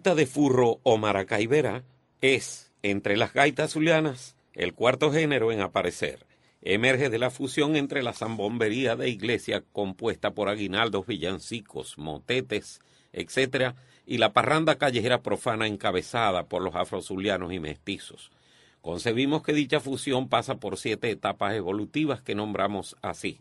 gaita 0.07 0.15
de 0.15 0.27
furro 0.27 0.79
o 0.85 0.99
maracaibera 0.99 1.83
es, 2.21 2.73
entre 2.85 3.17
las 3.17 3.33
gaitas 3.33 3.73
zulianas, 3.73 4.37
el 4.53 4.73
cuarto 4.73 5.11
género 5.11 5.51
en 5.51 5.61
aparecer. 5.61 6.27
Emerge 6.63 7.11
de 7.11 7.19
la 7.19 7.31
fusión 7.31 7.75
entre 7.75 8.05
la 8.05 8.13
zambombería 8.13 8.95
de 8.95 9.09
iglesia 9.09 9.65
compuesta 9.73 10.31
por 10.31 10.49
aguinaldos, 10.49 11.09
villancicos, 11.09 11.99
motetes, 11.99 12.79
etc., 13.13 13.75
y 14.07 14.19
la 14.19 14.33
parranda 14.33 14.77
callejera 14.77 15.23
profana 15.23 15.67
encabezada 15.67 16.45
por 16.45 16.63
los 16.63 16.77
afrozulianos 16.77 17.53
y 17.53 17.59
mestizos. 17.59 18.31
Concebimos 18.83 19.43
que 19.43 19.55
dicha 19.55 19.81
fusión 19.81 20.29
pasa 20.29 20.61
por 20.61 20.77
siete 20.77 21.11
etapas 21.11 21.55
evolutivas 21.55 22.23
que 22.23 22.37
nombramos 22.37 22.95
así. 23.03 23.41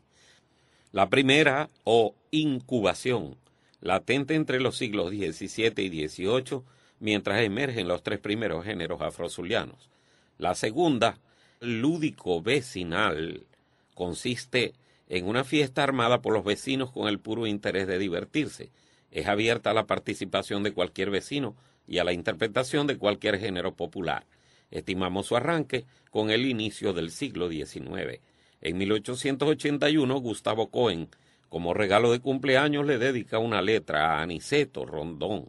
La 0.92 1.12
primera, 1.12 1.70
o 1.84 2.16
incubación, 2.32 3.38
latente 3.86 4.34
entre 4.34 4.60
los 4.60 4.78
siglos 4.78 5.12
XVII 5.12 5.74
y 5.78 6.08
XVIII, 6.08 6.64
mientras 7.00 7.44
emergen 7.44 7.88
los 7.88 8.02
tres 8.02 8.18
primeros 8.18 8.66
géneros 8.66 9.00
afrozulianos. 9.00 9.92
La 10.40 10.56
segunda, 10.56 11.20
lúdico 11.60 12.42
vecinal, 12.42 13.46
consiste 13.94 14.74
en 15.08 15.28
una 15.28 15.44
fiesta 15.44 15.84
armada 15.84 16.24
por 16.24 16.34
los 16.34 16.44
vecinos 16.44 16.92
con 16.92 17.08
el 17.08 17.20
puro 17.20 17.46
interés 17.46 17.86
de 17.86 18.00
divertirse. 18.00 18.72
Es 19.12 19.28
abierta 19.28 19.70
a 19.70 19.76
la 19.76 19.86
participación 19.86 20.64
de 20.64 20.74
cualquier 20.74 21.12
vecino 21.12 21.56
y 21.88 22.00
a 22.00 22.04
la 22.04 22.12
interpretación 22.12 22.88
de 22.88 22.98
cualquier 22.98 23.38
género 23.38 23.76
popular. 23.76 24.26
Estimamos 24.72 25.28
su 25.28 25.36
arranque 25.36 25.86
con 26.10 26.32
el 26.32 26.48
inicio 26.48 26.92
del 26.92 27.12
siglo 27.12 27.50
XIX. 27.50 28.20
En 28.62 28.80
1881, 28.80 30.20
Gustavo 30.22 30.72
Cohen, 30.72 31.08
como 31.50 31.74
regalo 31.74 32.12
de 32.12 32.20
cumpleaños, 32.20 32.86
le 32.86 32.98
dedica 32.98 33.40
una 33.40 33.62
letra 33.62 34.14
a 34.18 34.22
Aniceto 34.22 34.86
Rondón. 34.86 35.48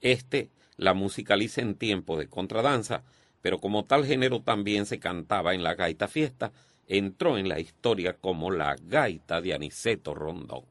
Este 0.00 0.50
la 0.76 0.94
musicaliza 0.94 1.60
en 1.60 1.74
tiempo 1.74 2.16
de 2.16 2.28
contradanza, 2.28 3.02
pero 3.42 3.58
como 3.58 3.84
tal 3.84 4.06
género 4.06 4.40
también 4.42 4.86
se 4.86 4.98
cantaba 4.98 5.54
en 5.54 5.62
la 5.62 5.74
gaita 5.74 6.08
fiesta, 6.08 6.52
entró 6.86 7.36
en 7.36 7.48
la 7.48 7.60
historia 7.60 8.14
como 8.14 8.50
la 8.50 8.76
gaita 8.80 9.40
de 9.40 9.54
Aniceto 9.54 10.14
Rondón. 10.14 10.64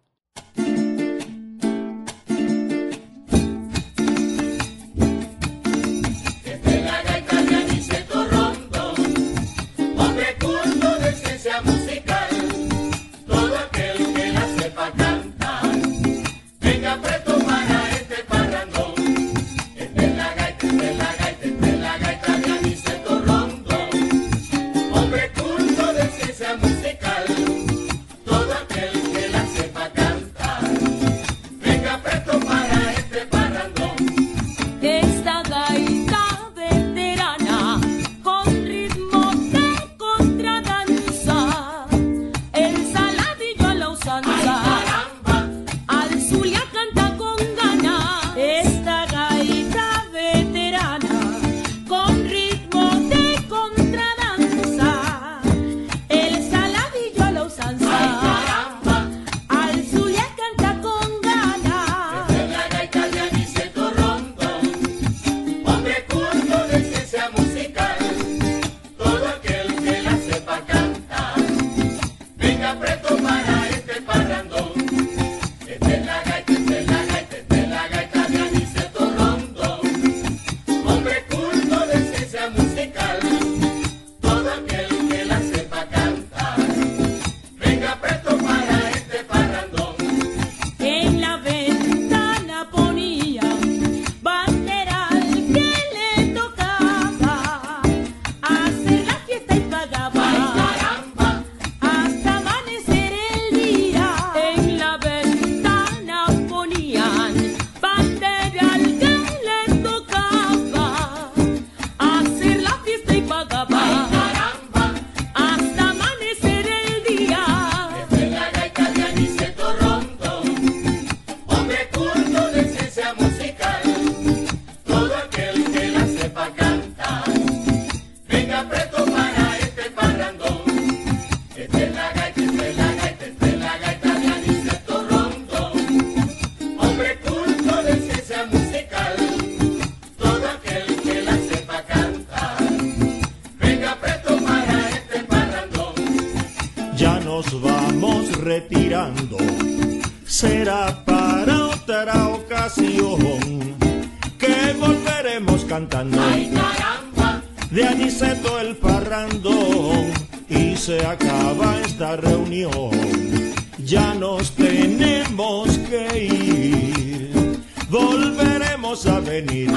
Tenemos 165.38 165.78
que 165.89 166.17
ir, 166.17 167.62
volveremos 167.89 169.06
a 169.06 169.19
venir 169.19 169.71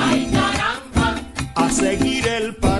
a 1.54 1.70
seguir 1.70 2.26
el 2.26 2.54
parrandón. 2.56 2.79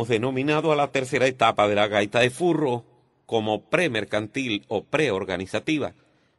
Hemos 0.00 0.08
denominado 0.08 0.72
a 0.72 0.76
la 0.76 0.90
tercera 0.90 1.26
etapa 1.26 1.68
de 1.68 1.74
la 1.74 1.86
gaita 1.86 2.20
de 2.20 2.30
furro 2.30 2.86
como 3.26 3.60
premercantil 3.60 4.64
o 4.68 4.82
preorganizativa, 4.82 5.92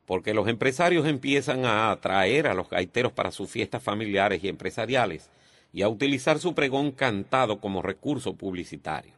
porque 0.07 0.33
los 0.33 0.47
empresarios 0.47 1.05
empiezan 1.05 1.65
a 1.65 1.91
atraer 1.91 2.47
a 2.47 2.55
los 2.55 2.71
gaiteros 2.71 3.11
para 3.11 3.29
sus 3.29 3.51
fiestas 3.51 3.83
familiares 3.83 4.43
y 4.43 4.47
empresariales 4.47 5.29
y 5.71 5.83
a 5.83 5.89
utilizar 5.89 6.39
su 6.39 6.55
pregón 6.55 6.91
cantado 6.91 7.59
como 7.59 7.83
recurso 7.83 8.33
publicitario. 8.33 9.13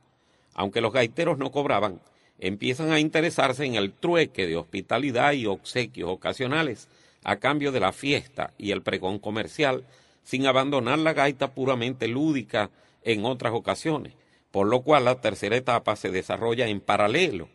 Aunque 0.54 0.82
los 0.82 0.92
gaiteros 0.92 1.38
no 1.38 1.50
cobraban, 1.50 2.02
empiezan 2.38 2.92
a 2.92 3.00
interesarse 3.00 3.64
en 3.64 3.76
el 3.76 3.94
trueque 3.94 4.46
de 4.46 4.58
hospitalidad 4.58 5.32
y 5.32 5.46
obsequios 5.46 6.10
ocasionales 6.10 6.90
a 7.24 7.38
cambio 7.38 7.72
de 7.72 7.80
la 7.80 7.94
fiesta 7.94 8.52
y 8.58 8.72
el 8.72 8.82
pregón 8.82 9.20
comercial, 9.20 9.86
sin 10.26 10.48
abandonar 10.48 11.00
la 11.00 11.14
gaita 11.14 11.54
puramente 11.54 12.10
lúdica 12.10 12.72
en 13.06 13.24
otras 13.24 13.54
ocasiones, 13.54 14.16
por 14.54 14.68
lo 14.68 14.84
cual 14.84 15.06
la 15.06 15.20
tercera 15.20 15.58
etapa 15.58 15.96
se 15.96 16.12
desarrolla 16.12 16.68
en 16.68 16.80
paralelo 16.80 17.50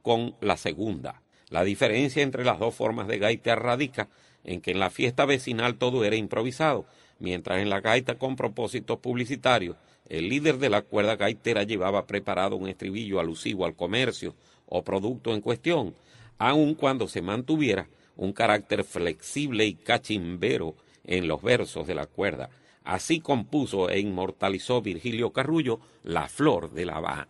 con 0.00 0.36
la 0.40 0.56
segunda. 0.56 1.20
La 1.48 1.64
diferencia 1.64 2.22
entre 2.22 2.44
las 2.44 2.60
dos 2.60 2.72
formas 2.72 3.08
de 3.08 3.18
gaita 3.18 3.56
radica 3.56 4.08
en 4.44 4.60
que 4.60 4.70
en 4.70 4.78
la 4.78 4.90
fiesta 4.90 5.24
vecinal 5.24 5.74
todo 5.74 6.04
era 6.04 6.14
improvisado, 6.14 6.86
mientras 7.18 7.58
en 7.58 7.68
la 7.68 7.80
gaita 7.80 8.16
con 8.16 8.36
propósitos 8.36 9.00
publicitarios 9.00 9.76
el 10.08 10.28
líder 10.28 10.58
de 10.58 10.70
la 10.70 10.82
cuerda 10.82 11.16
gaitera 11.16 11.64
llevaba 11.64 12.06
preparado 12.06 12.54
un 12.54 12.68
estribillo 12.68 13.18
alusivo 13.18 13.66
al 13.66 13.74
comercio 13.74 14.36
o 14.66 14.84
producto 14.84 15.34
en 15.34 15.40
cuestión, 15.40 15.96
aun 16.38 16.76
cuando 16.76 17.08
se 17.08 17.22
mantuviera 17.22 17.88
un 18.14 18.32
carácter 18.32 18.84
flexible 18.84 19.66
y 19.66 19.74
cachimbero 19.74 20.76
en 21.02 21.26
los 21.26 21.42
versos 21.42 21.88
de 21.88 21.96
la 21.96 22.06
cuerda. 22.06 22.50
Así 22.86 23.18
compuso 23.20 23.90
e 23.90 23.98
inmortalizó 23.98 24.80
Virgilio 24.80 25.32
Carrullo 25.32 25.80
La 26.04 26.28
Flor 26.28 26.70
de 26.70 26.86
La 26.86 26.96
Habana. 26.96 27.28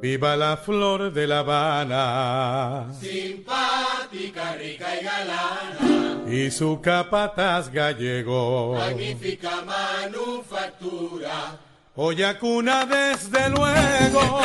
Viva 0.00 0.36
la 0.36 0.56
flor 0.56 1.12
de 1.12 1.26
La 1.28 1.40
Habana 1.40 2.92
Simpática, 3.00 4.54
rica 4.54 5.00
y 5.00 5.04
galana, 5.04 6.22
y 6.28 6.50
su 6.50 6.80
capataz 6.80 7.70
gallego. 7.70 8.74
magnífica 8.74 9.62
manufactura, 9.64 11.58
Olla 11.94 12.38
cuna 12.38 12.84
desde 12.84 13.48
luego, 13.50 14.40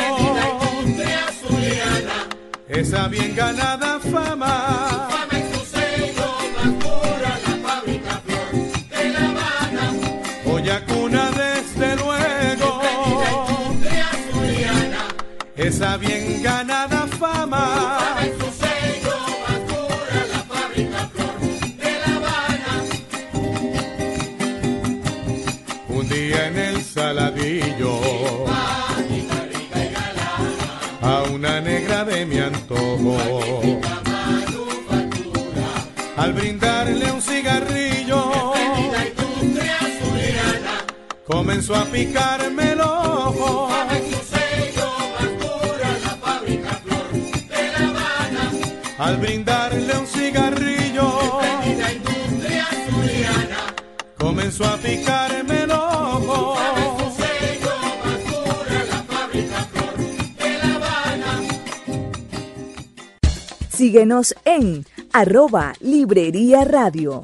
zuliana, 1.40 2.28
esa 2.68 3.08
bien 3.08 3.34
ganada 3.34 3.98
fama. 3.98 5.07
Esa 15.58 15.96
bien 15.96 16.40
ganada 16.42 17.06
fama. 17.18 18.16
en 18.22 18.32
su 18.38 18.46
sello 18.62 19.16
más 19.42 19.58
pura, 19.68 20.20
la 20.32 20.40
fábrica 20.44 21.10
flor 21.12 21.40
de 21.82 21.92
La 22.02 22.10
Habana, 22.16 22.72
Un 25.88 26.08
día 26.08 26.46
en 26.46 26.56
el 26.58 26.82
saladillo, 26.82 28.00
simpática, 28.04 29.36
rica 29.52 29.84
y 29.84 29.88
galana, 29.94 30.30
a 31.02 31.22
una 31.24 31.60
negra 31.60 32.04
de 32.04 32.24
mi 32.24 32.38
antojo. 32.38 33.18
Al 36.16 36.32
brindarle 36.32 37.12
un 37.12 37.22
cigarrillo, 37.22 38.52
comenzó 41.26 41.74
a 41.74 41.84
picarme 41.84 42.72
el 42.72 42.80
ojo. 42.80 43.87
Al 48.98 49.16
brindarle 49.18 49.96
un 49.96 50.06
cigarrillo, 50.06 51.40
La 51.78 51.92
industria 51.92 52.66
zuliana, 52.90 53.74
comenzó 54.18 54.64
a 54.64 54.76
picarme 54.76 55.62
el 55.62 55.70
ojo. 55.70 56.56
Síguenos 63.68 64.34
en 64.44 64.84
arroba 65.12 65.72
Librería 65.78 66.64
Radio. 66.64 67.22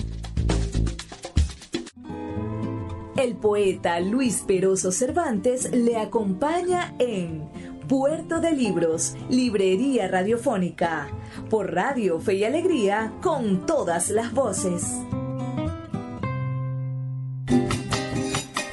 El 3.16 3.34
poeta 3.34 3.98
Luis 3.98 4.44
Peroso 4.46 4.92
Cervantes 4.92 5.72
le 5.72 5.96
acompaña 5.96 6.94
en 7.00 7.48
Puerto 7.88 8.40
de 8.40 8.52
Libros, 8.52 9.16
Librería 9.28 10.06
Radiofónica, 10.06 11.08
por 11.50 11.72
Radio 11.72 12.20
Fe 12.20 12.34
y 12.34 12.44
Alegría, 12.44 13.12
con 13.22 13.66
todas 13.66 14.10
las 14.10 14.32
voces. 14.32 15.00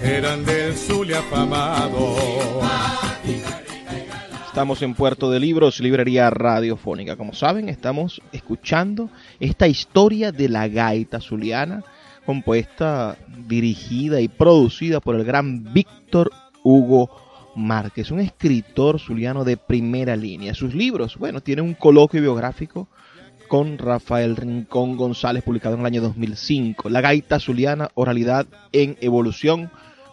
Eran 0.02 0.44
del 0.46 0.74
Zulia 0.74 1.20
afamado. 1.20 2.16
Estamos 4.48 4.82
en 4.82 4.96
Puerto 4.96 5.32
de 5.32 5.40
Libros, 5.40 5.80
librería 5.80 6.30
radiofónica. 6.30 7.16
Como 7.16 7.34
saben, 7.34 7.70
estamos 7.70 8.22
escuchando 8.34 9.10
esta 9.40 9.68
historia 9.68 10.34
de 10.34 10.50
la 10.50 10.68
gaita 10.68 11.22
zuliana, 11.22 11.86
compuesta, 12.26 13.18
dirigida 13.48 14.20
y 14.20 14.28
producida 14.28 15.00
por 15.00 15.16
el 15.16 15.24
gran 15.24 15.72
Víctor 15.72 16.32
Hugo 16.64 17.10
Márquez, 17.56 18.12
un 18.12 18.20
escritor 18.20 19.00
zuliano 19.00 19.44
de 19.44 19.58
primera 19.58 20.16
línea. 20.16 20.54
Sus 20.54 20.74
libros, 20.74 21.18
bueno, 21.18 21.42
tienen 21.42 21.66
un 21.66 21.74
coloquio 21.74 22.22
biográfico 22.22 22.88
con 23.48 23.78
Rafael 23.78 24.36
Rincón 24.38 24.96
González, 24.96 25.44
publicado 25.44 25.76
en 25.76 25.82
el 25.82 25.86
año 25.86 26.02
2005. 26.02 26.90
La 26.90 27.02
gaita 27.02 27.40
zuliana, 27.40 27.90
oralidad 27.96 28.48
en 28.72 28.98
evolución, 29.02 29.70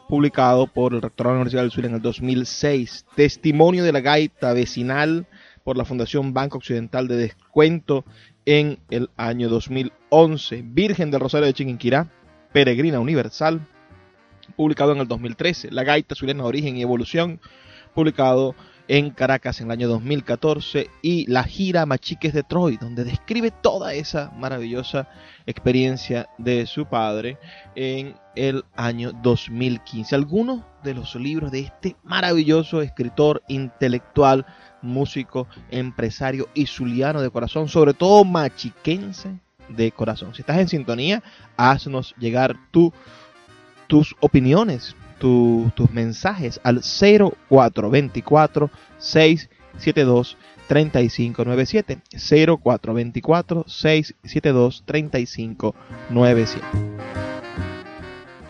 publicado 0.08 0.66
por 0.66 0.94
el 0.94 1.02
rectorado 1.02 1.34
de 1.34 1.36
la 1.36 1.42
Universidad 1.42 1.62
del 1.62 1.70
Zulia 1.70 1.88
en 1.90 1.94
el 1.94 2.02
2006. 2.02 3.06
Testimonio 3.14 3.84
de 3.84 3.92
la 3.92 4.00
gaita 4.00 4.52
vecinal 4.54 5.26
por 5.62 5.76
la 5.76 5.84
Fundación 5.84 6.34
Banco 6.34 6.58
Occidental 6.58 7.06
de 7.06 7.16
Descuento 7.16 8.04
en 8.44 8.80
el 8.90 9.10
año 9.16 9.48
2011. 9.48 10.62
Virgen 10.64 11.10
del 11.10 11.20
Rosario 11.20 11.46
de 11.46 11.52
Chiquinquirá, 11.52 12.10
Peregrina 12.52 12.98
Universal, 12.98 13.60
publicado 14.56 14.92
en 14.92 14.98
el 14.98 15.08
2013. 15.08 15.70
La 15.70 15.84
gaita 15.84 16.14
zuliana 16.14 16.44
Origen 16.44 16.76
y 16.76 16.82
Evolución, 16.82 17.40
publicado 17.94 18.54
en 18.88 19.10
Caracas 19.10 19.60
en 19.60 19.66
el 19.66 19.72
año 19.72 19.88
2014. 19.88 20.90
Y 21.02 21.26
La 21.30 21.44
gira 21.44 21.86
Machiques 21.86 22.32
de 22.32 22.42
Troy, 22.42 22.76
donde 22.76 23.04
describe 23.04 23.50
toda 23.50 23.94
esa 23.94 24.30
maravillosa 24.36 25.08
experiencia 25.46 26.28
de 26.38 26.66
su 26.66 26.86
padre 26.86 27.38
en 27.74 28.14
el 28.34 28.64
año 28.76 29.12
2015. 29.22 30.14
Algunos 30.14 30.62
de 30.82 30.94
los 30.94 31.14
libros 31.14 31.52
de 31.52 31.60
este 31.60 31.96
maravilloso 32.02 32.82
escritor 32.82 33.42
intelectual, 33.48 34.46
músico, 34.82 35.48
empresario 35.70 36.48
y 36.54 36.66
zuliano 36.66 37.20
de 37.20 37.30
corazón, 37.30 37.68
sobre 37.68 37.94
todo 37.94 38.24
machiquense 38.24 39.40
de 39.68 39.92
corazón. 39.92 40.34
Si 40.34 40.42
estás 40.42 40.58
en 40.58 40.68
sintonía, 40.68 41.22
haznos 41.56 42.14
llegar 42.18 42.56
tu, 42.70 42.92
tus 43.88 44.14
opiniones, 44.20 44.94
tu- 45.18 45.72
tus 45.74 45.90
mensajes 45.90 46.60
al 46.62 46.82
0424 46.82 48.70
672 48.98 50.36
3597 50.68 51.98
0424 52.62 53.64
672 53.66 54.82
3597 54.86 56.66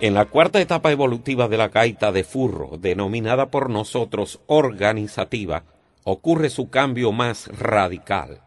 En 0.01 0.15
la 0.15 0.27
cuarta 0.27 0.61
etapa 0.61 0.93
evolutiva 0.93 1.49
de 1.49 1.57
la 1.57 1.69
gaita 1.69 2.13
de 2.13 2.23
furro, 2.25 2.77
denominada 2.79 3.51
por 3.51 3.69
nosotros 3.71 4.41
organizativa, 4.47 5.65
ocurre 6.05 6.51
su 6.51 6.71
cambio 6.71 7.11
más 7.13 7.49
radical. 7.59 8.43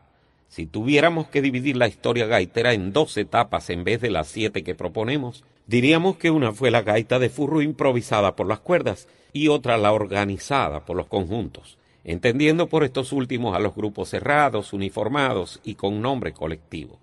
Si 0.52 0.66
tuviéramos 0.66 1.28
que 1.28 1.42
dividir 1.42 1.78
la 1.78 1.88
historia 1.88 2.26
gaitera 2.26 2.74
en 2.74 2.92
dos 2.92 3.16
etapas 3.16 3.70
en 3.70 3.86
vez 3.86 4.02
de 4.02 4.10
las 4.10 4.28
siete 4.28 4.66
que 4.66 4.76
proponemos, 4.76 5.46
diríamos 5.66 6.18
que 6.18 6.30
una 6.30 6.52
fue 6.52 6.72
la 6.72 6.82
gaita 6.82 7.20
de 7.20 7.30
furro 7.30 7.62
improvisada 7.62 8.36
por 8.36 8.48
las 8.48 8.60
cuerdas 8.60 9.08
y 9.32 9.48
otra 9.48 9.78
la 9.78 9.94
organizada 9.94 10.82
por 10.84 10.98
los 10.98 11.08
conjuntos, 11.08 11.78
entendiendo 12.04 12.68
por 12.68 12.84
estos 12.84 13.14
últimos 13.14 13.56
a 13.56 13.60
los 13.60 13.74
grupos 13.74 14.10
cerrados, 14.10 14.74
uniformados 14.74 15.62
y 15.64 15.76
con 15.76 16.02
nombre 16.02 16.34
colectivo. 16.34 17.00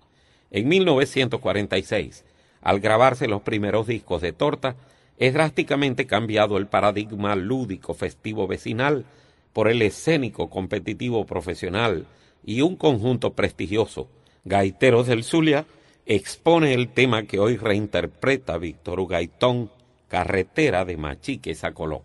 En 0.51 0.67
1946, 0.67 2.25
al 2.61 2.79
grabarse 2.79 3.27
los 3.27 3.41
primeros 3.41 3.87
discos 3.87 4.21
de 4.21 4.31
Torta, 4.31 4.75
es 5.17 5.33
drásticamente 5.33 6.05
cambiado 6.05 6.59
el 6.59 6.67
paradigma 6.67 7.35
lúdico 7.35 7.95
festivo 7.95 8.45
vecinal 8.45 9.05
por 9.53 9.69
el 9.69 9.81
escénico 9.81 10.51
competitivo 10.51 11.25
profesional 11.25 12.05
y 12.43 12.61
un 12.61 12.75
conjunto 12.75 13.33
prestigioso, 13.33 14.07
Gaiteros 14.45 15.07
del 15.07 15.23
Zulia, 15.23 15.65
expone 16.05 16.73
el 16.73 16.89
tema 16.89 17.23
que 17.23 17.39
hoy 17.39 17.57
reinterpreta 17.57 18.57
Víctor 18.57 18.99
Ugaitón, 18.99 19.69
Carretera 20.07 20.85
de 20.85 20.97
Machiques 20.97 21.63
a 21.63 21.73
Colón. 21.73 22.01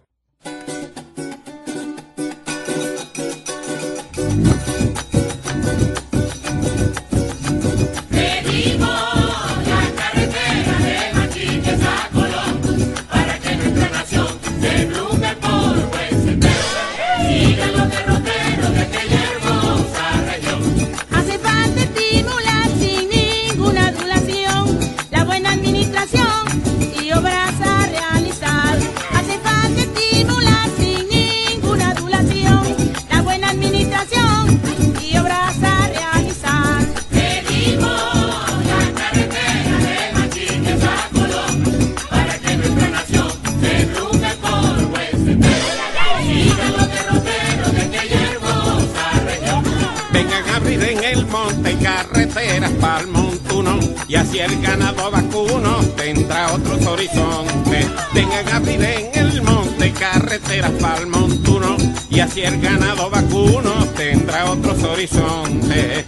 Carreteras 51.95 52.73
pa'l 52.81 53.07
montuno 53.07 53.79
y 54.09 54.15
así 54.17 54.39
el 54.39 54.61
ganado 54.61 55.11
vacuno 55.11 55.79
tendrá 55.97 56.53
otros 56.53 56.85
horizontes. 56.87 57.87
Tengan 58.13 58.49
a 58.49 58.59
vida 58.61 58.93
en 58.95 59.11
el 59.15 59.43
monte, 59.43 59.93
carreteras 59.93 60.73
pa'l 60.81 61.07
montuno 61.07 61.77
y 62.11 62.21
así 62.21 62.43
el 62.43 62.61
ganado 62.61 63.11
vacuno 63.11 63.73
tendrá 63.97 64.51
otros 64.51 64.83
horizontes. 64.83 66.05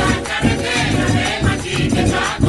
La 0.00 0.22
carretera 0.28 1.06
de 1.06 2.43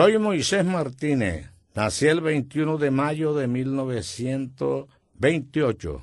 Soy 0.00 0.16
Moisés 0.16 0.64
Martínez. 0.64 1.50
Nací 1.74 2.06
el 2.06 2.22
21 2.22 2.78
de 2.78 2.90
mayo 2.90 3.34
de 3.34 3.46
1928 3.46 6.02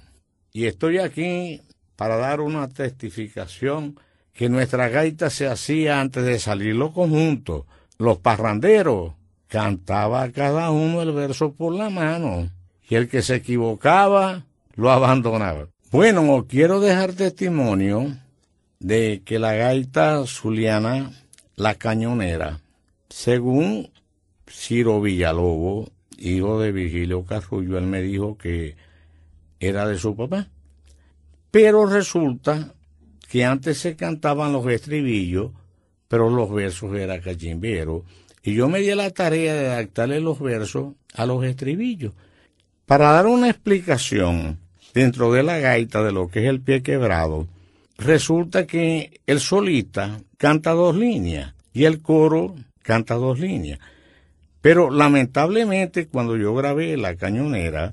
y 0.53 0.67
estoy 0.67 0.99
aquí 0.99 1.63
para 1.95 2.17
dar 2.17 2.41
una 2.41 2.69
testificación 2.69 3.99
que 4.33 4.49
nuestra 4.49 4.89
gaita 4.89 5.31
se 5.31 5.47
hacía 5.47 5.99
antes 5.99 6.23
de 6.25 6.37
salir 6.37 6.75
los 6.75 6.91
conjuntos. 6.91 7.65
Los 7.97 8.19
parranderos 8.19 9.13
cantaba 9.47 10.29
cada 10.29 10.69
uno 10.69 11.01
el 11.01 11.11
verso 11.11 11.53
por 11.53 11.73
la 11.73 11.89
mano 11.89 12.51
y 12.87 12.93
el 12.93 13.09
que 13.09 13.23
se 13.23 13.37
equivocaba 13.37 14.45
lo 14.75 14.91
abandonaba. 14.91 15.69
Bueno, 15.89 16.45
quiero 16.47 16.81
dejar 16.81 17.13
testimonio 17.13 18.15
de 18.79 19.23
que 19.25 19.39
la 19.39 19.53
gaita 19.53 20.23
zuliana, 20.27 21.13
la 21.55 21.73
cañonera, 21.73 22.59
según 23.17 23.89
Ciro 24.47 25.01
Villalobo, 25.01 25.89
hijo 26.19 26.59
de 26.59 26.71
Virgilio 26.71 27.25
Carrullo, 27.25 27.79
él 27.79 27.87
me 27.87 28.03
dijo 28.03 28.37
que 28.37 28.75
era 29.59 29.87
de 29.87 29.97
su 29.97 30.15
papá. 30.15 30.49
Pero 31.49 31.87
resulta 31.87 32.75
que 33.27 33.43
antes 33.43 33.79
se 33.79 33.95
cantaban 33.95 34.53
los 34.53 34.67
estribillos, 34.67 35.49
pero 36.07 36.29
los 36.29 36.51
versos 36.51 36.95
eran 36.95 37.19
cachimbero. 37.19 38.05
Y 38.43 38.53
yo 38.53 38.69
me 38.69 38.81
di 38.81 38.93
la 38.93 39.09
tarea 39.09 39.55
de 39.55 39.67
adaptarle 39.67 40.19
los 40.19 40.39
versos 40.39 40.93
a 41.15 41.25
los 41.25 41.43
estribillos. 41.43 42.13
Para 42.85 43.13
dar 43.13 43.25
una 43.25 43.49
explicación 43.49 44.59
dentro 44.93 45.33
de 45.33 45.41
la 45.41 45.57
gaita 45.57 46.03
de 46.03 46.11
lo 46.11 46.27
que 46.27 46.43
es 46.43 46.49
el 46.49 46.61
pie 46.61 46.83
quebrado, 46.83 47.47
resulta 47.97 48.67
que 48.67 49.21
el 49.25 49.39
solista 49.39 50.21
canta 50.37 50.73
dos 50.73 50.95
líneas 50.95 51.55
y 51.73 51.85
el 51.85 52.03
coro 52.03 52.53
canta 52.87 53.15
dos 53.15 53.37
líneas. 53.37 53.79
Pero 54.61 54.89
lamentablemente 54.89 56.07
cuando 56.07 56.37
yo 56.37 56.55
grabé 56.55 56.95
La 56.95 57.15
Cañonera, 57.15 57.91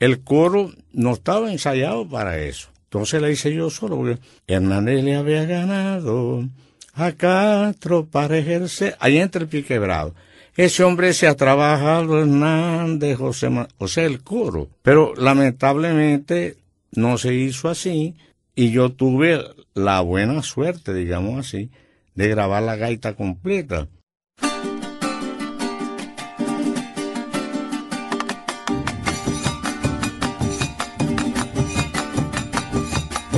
el 0.00 0.22
coro 0.24 0.72
no 0.92 1.12
estaba 1.12 1.52
ensayado 1.52 2.08
para 2.08 2.38
eso. 2.38 2.68
Entonces 2.84 3.22
la 3.22 3.30
hice 3.30 3.54
yo 3.54 3.70
solo, 3.70 3.96
porque 3.96 4.18
Hernández 4.48 5.04
le 5.04 5.14
había 5.14 5.44
ganado 5.44 6.44
a 6.92 7.12
Castro 7.12 8.04
para 8.04 8.36
ejercer, 8.36 8.96
ahí 8.98 9.18
entra 9.18 9.42
el 9.42 9.48
pie 9.48 9.62
quebrado. 9.62 10.12
Ese 10.56 10.82
hombre 10.82 11.14
se 11.14 11.28
ha 11.28 11.36
trabajado, 11.36 12.20
Hernández, 12.20 13.16
José, 13.16 13.48
o 13.78 13.88
sea, 13.88 14.04
el 14.04 14.22
coro. 14.22 14.68
Pero 14.82 15.14
lamentablemente 15.14 16.56
no 16.90 17.16
se 17.16 17.32
hizo 17.32 17.70
así 17.70 18.16
y 18.54 18.72
yo 18.72 18.90
tuve 18.90 19.40
la 19.72 20.00
buena 20.00 20.42
suerte, 20.42 20.92
digamos 20.92 21.46
así, 21.46 21.70
de 22.16 22.28
grabar 22.28 22.64
la 22.64 22.76
gaita 22.76 23.14
completa. 23.14 23.88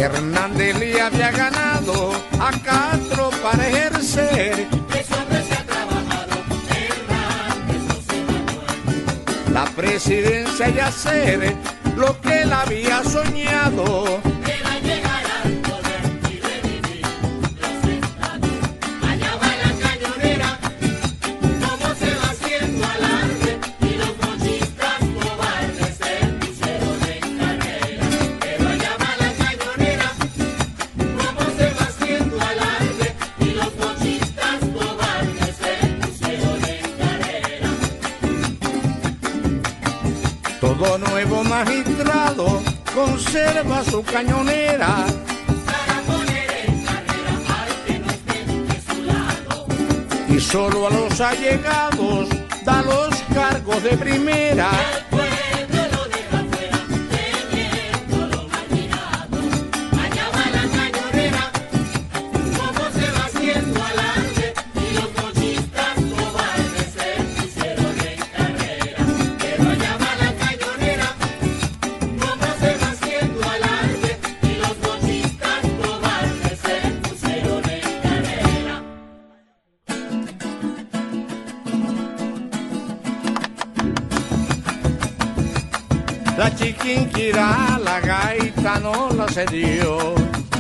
Hernández 0.05 0.79
le 0.79 1.01
había 1.01 1.31
ganado 1.31 2.13
a 2.39 2.51
Castro 2.63 3.31
para 3.43 3.67
ejercer. 3.67 4.69
Hombre 4.71 5.43
se 5.43 5.55
ha 5.55 5.65
trabajado, 5.65 6.35
Hernández 6.69 7.83
José 7.89 8.25
Manuel. 8.27 9.55
la 9.55 9.65
presidencia 9.65 10.69
y 10.69 10.79
hacer 10.79 11.57
lo 11.97 12.21
que 12.21 12.43
él 12.43 12.53
había 12.53 13.03
soñado. 13.03 14.21
Magistrado 41.55 42.61
conserva 42.93 43.85
su 43.85 44.03
cañonera. 44.03 45.07
Y 50.29 50.41
solo 50.41 50.89
a 50.89 50.91
los 50.91 51.21
allegados 51.21 52.29
da 52.65 52.83
los 52.83 53.15
cargos 53.33 53.81
de 53.85 53.97
primera. 53.97 54.69
La 86.65 86.71
chiquinquirá, 86.71 87.79
la 87.79 88.01
gaita 88.01 88.81
no 88.81 89.11
la 89.11 89.29
cedió. 89.29 90.15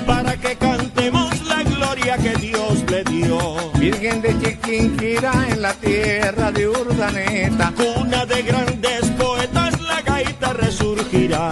para 0.06 0.36
que 0.36 0.54
cantemos 0.54 1.30
la 1.48 1.62
gloria 1.62 2.18
que 2.18 2.34
Dios 2.34 2.84
le 2.90 3.04
dio. 3.04 3.72
Virgen 3.78 4.20
de 4.20 4.38
Chiquinquirá 4.38 5.32
en 5.48 5.62
la 5.62 5.72
tierra 5.72 6.52
de 6.52 6.68
Urdaneta. 6.68 7.72
Cuna 7.74 8.26
de 8.26 8.42
grandes 8.42 9.06
poetas, 9.16 9.80
la 9.80 10.02
gaita 10.02 10.52
resurgirá. 10.52 11.50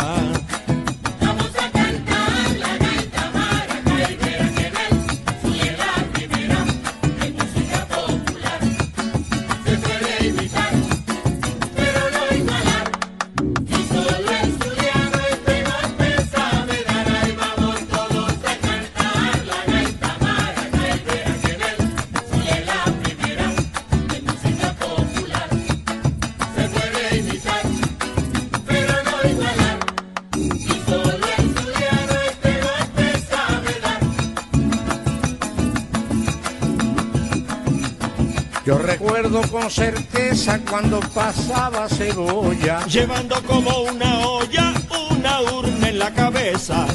Con 39.63 39.71
certeza 39.71 40.59
cuando 40.69 40.99
pasaba 41.15 41.89
cebolla. 41.89 42.85
Llevando 42.87 43.41
como 43.45 43.83
una 43.83 44.27
olla 44.27 44.73
una 45.11 45.41
urna 45.41 45.89
en 45.89 45.99
la 46.01 46.11
cabeza. 46.13 46.87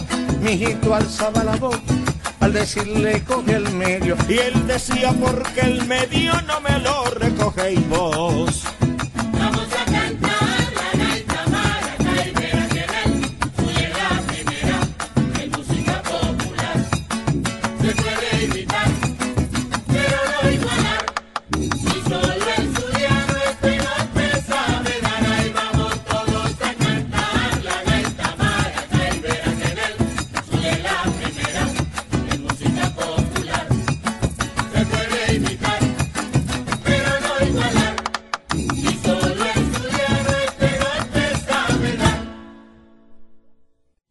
Mi 0.41 0.51
hijito 0.51 0.93
alzaba 0.93 1.45
la 1.45 1.55
voz 1.55 1.79
al 2.41 2.51
decirle 2.51 3.23
coge 3.23 3.55
el 3.55 3.71
medio. 3.71 4.17
Y 4.27 4.39
él 4.39 4.67
decía 4.67 5.13
porque 5.13 5.61
el 5.61 5.85
medio 5.87 6.33
no 6.41 6.59
me 6.59 6.77
lo 6.79 7.05
recogéis 7.11 7.87
vos. 7.87 8.63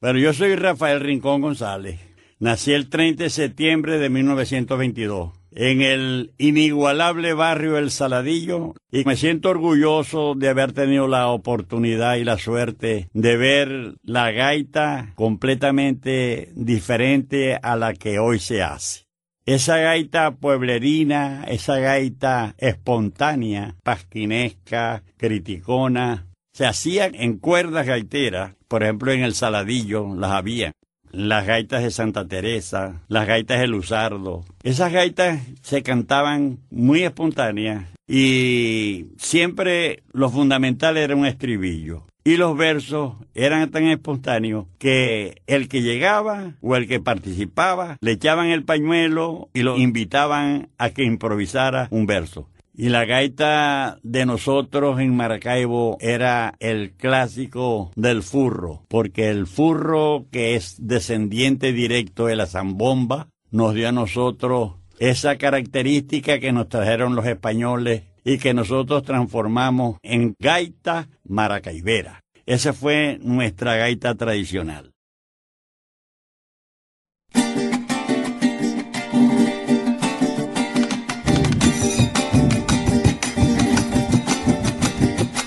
Pero 0.07 0.21
yo 0.21 0.33
soy 0.33 0.55
Rafael 0.55 1.01
Rincón 1.01 1.41
González. 1.41 1.99
Nací 2.39 2.73
el 2.73 2.89
30 2.89 3.25
de 3.25 3.29
septiembre 3.29 3.99
de 3.99 4.09
1922 4.09 5.33
en 5.51 5.83
el 5.83 6.33
inigualable 6.39 7.35
barrio 7.35 7.77
El 7.77 7.91
Saladillo 7.91 8.75
y 8.93 9.03
me 9.03 9.17
siento 9.17 9.49
orgulloso 9.51 10.37
de 10.37 10.49
haber 10.49 10.73
tenido 10.73 11.09
la 11.09 11.27
oportunidad 11.27 12.15
y 12.15 12.23
la 12.23 12.39
suerte 12.39 13.09
de 13.15 13.37
ver 13.37 13.95
la 14.05 14.31
gaita 14.31 15.13
completamente 15.17 16.53
diferente 16.55 17.59
a 17.61 17.75
la 17.75 17.93
que 17.93 18.21
hoy 18.21 18.39
se 18.39 18.63
hace. 18.63 19.07
Esa 19.45 19.79
gaita 19.79 20.37
pueblerina, 20.37 21.43
esa 21.49 21.79
gaita 21.79 22.55
espontánea, 22.59 23.75
pasquinesca, 23.83 25.03
criticona, 25.17 26.26
se 26.57 26.65
hacía 26.65 27.05
en 27.13 27.37
cuerdas 27.37 27.87
gaiteras, 27.87 28.55
por 28.67 28.83
ejemplo 28.83 29.13
en 29.13 29.23
el 29.23 29.35
Saladillo 29.35 30.15
las 30.17 30.31
había. 30.31 30.73
Las 31.11 31.47
gaitas 31.47 31.83
de 31.83 31.91
Santa 31.91 32.27
Teresa, 32.27 33.03
las 33.09 33.27
gaitas 33.27 33.61
de 33.61 33.67
Luzardo. 33.67 34.43
Esas 34.63 34.91
gaitas 34.91 35.43
se 35.61 35.83
cantaban 35.83 36.61
muy 36.71 37.03
espontáneas 37.03 37.85
y 38.09 39.09
siempre 39.19 40.03
lo 40.13 40.31
fundamental 40.31 40.97
era 40.97 41.15
un 41.15 41.27
estribillo. 41.27 42.07
Y 42.25 42.39
los 42.39 42.57
versos 42.57 43.13
eran 43.35 43.71
tan 43.71 43.85
espontáneos 43.89 44.65
que 44.79 45.43
el 45.47 45.69
que 45.69 45.83
llegaba 45.83 46.55
o 46.63 46.75
el 46.75 46.89
que 46.89 47.01
participaba 47.01 47.99
le 48.01 48.13
echaban 48.13 48.47
el 48.47 48.65
pañuelo 48.65 49.51
y 49.53 49.61
lo 49.61 49.77
invitaban 49.77 50.71
a 50.79 50.89
que 50.89 51.05
improvisara 51.05 51.89
un 51.91 52.07
verso. 52.07 52.49
Y 52.79 52.91
la 52.91 53.07
gaita 53.07 53.99
de 54.03 54.27
nosotros 54.27 55.01
en 55.01 55.17
Maracaibo 55.17 55.97
era 55.99 56.55
el 56.61 56.93
clásico 56.93 57.91
del 57.97 58.23
furro, 58.23 58.83
porque 58.89 59.31
el 59.31 59.47
furro, 59.47 60.27
que 60.31 60.57
es 60.57 60.77
descendiente 60.79 61.73
directo 61.73 62.27
de 62.27 62.37
la 62.37 62.47
zambomba, 62.47 63.29
nos 63.51 63.75
dio 63.75 63.89
a 63.89 63.93
nosotros 63.93 64.75
esa 64.99 65.39
característica 65.39 66.39
que 66.39 66.53
nos 66.53 66.69
trajeron 66.69 67.17
los 67.17 67.25
españoles 67.25 68.03
y 68.25 68.37
que 68.37 68.53
nosotros 68.53 69.05
transformamos 69.05 69.97
en 70.03 70.35
gaita 70.39 71.09
maracaibera. 71.25 72.21
Esa 72.45 72.75
fue 72.75 73.19
nuestra 73.23 73.77
gaita 73.77 74.15
tradicional. 74.17 74.93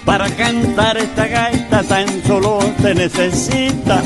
Para 0.09 0.27
cantar 0.31 0.97
esta 0.97 1.27
gaita 1.27 1.83
tan 1.83 2.07
solo 2.25 2.59
se 2.81 2.95
necesita 2.95 4.01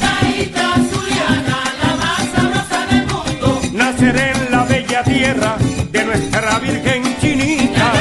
Gaita 0.00 0.68
zuliana, 0.88 1.58
la 1.82 1.96
más 2.00 2.24
sabrosa 2.34 2.86
del 2.90 3.06
mundo. 3.06 3.60
Nacer 3.74 4.16
en 4.16 4.50
la 4.50 4.64
bella 4.64 5.04
tierra 5.04 5.58
de 5.92 6.04
nuestra 6.06 6.58
Virgen 6.60 7.02
Chinita. 7.20 7.92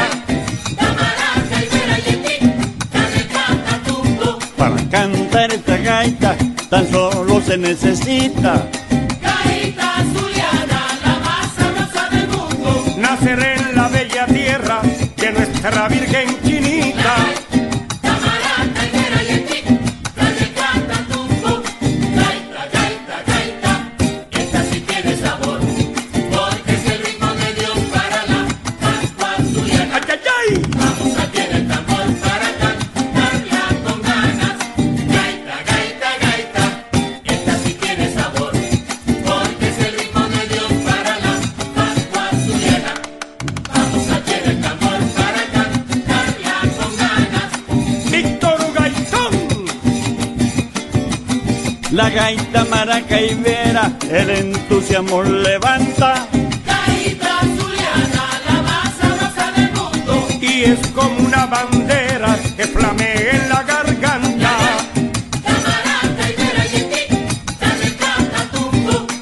Para 4.57 4.77
cantar 4.89 5.51
esta 5.51 5.75
gaita 5.75 6.37
tan 6.69 6.89
solo 6.89 7.41
se 7.41 7.57
necesita 7.57 8.65
Gaita 9.21 9.91
zuliana, 10.13 10.81
la 11.05 11.19
más 11.19 11.51
sabrosa 11.57 12.09
del 12.11 12.27
mundo. 12.29 12.95
Nacer 12.97 13.39
en 13.43 13.75
la 13.75 13.89
bella 13.89 14.25
tierra 14.25 14.81
de 15.17 15.31
nuestra 15.33 15.89
Virgen 15.89 16.44
la 52.25 52.31
gaita 52.31 52.65
maracaibera, 52.65 53.91
el 54.09 54.29
entusiasmo 54.31 55.21
levanta 55.21 56.27
Gaita 56.65 57.39
zuliana, 57.55 58.23
la 58.47 58.61
más 58.63 58.89
sabrosa 58.99 59.51
del 59.55 59.71
mundo. 59.73 60.27
Y 60.41 60.63
es 60.63 60.79
como 60.95 61.19
una 61.19 61.45
bandera 61.45 62.35
que 62.57 62.65
flamea 62.65 63.31
en 63.31 63.49
la 63.49 63.61
garganta. 63.61 64.49
Tamaraca 65.43 66.29
y 66.29 66.31
vera 66.41 66.65
y 66.65 66.67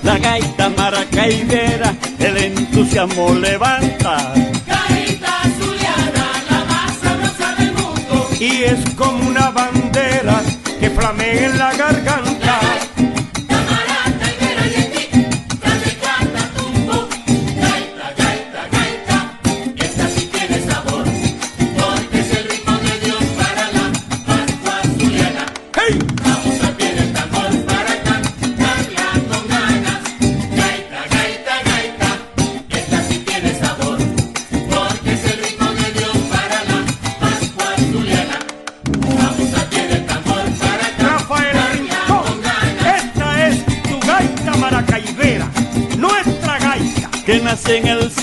la 0.05 0.17
gaita 0.17 0.69
maracaibera, 0.69 1.93
el 2.19 2.37
entusiasmo 2.37 3.33
levanta 3.33 4.33
Gaita 4.65 5.43
zuliana, 5.57 6.25
la 6.49 6.63
más 6.71 6.93
sabrosa 7.03 7.53
del 7.57 7.73
mundo. 7.73 8.29
Y 8.39 8.63
es 8.63 8.79
como 8.95 9.27
una 9.27 9.49
bandera 9.49 10.41
que 10.79 10.89
flamea 10.89 11.47
en 11.47 11.57
la 11.57 11.73
garganta. 11.73 12.02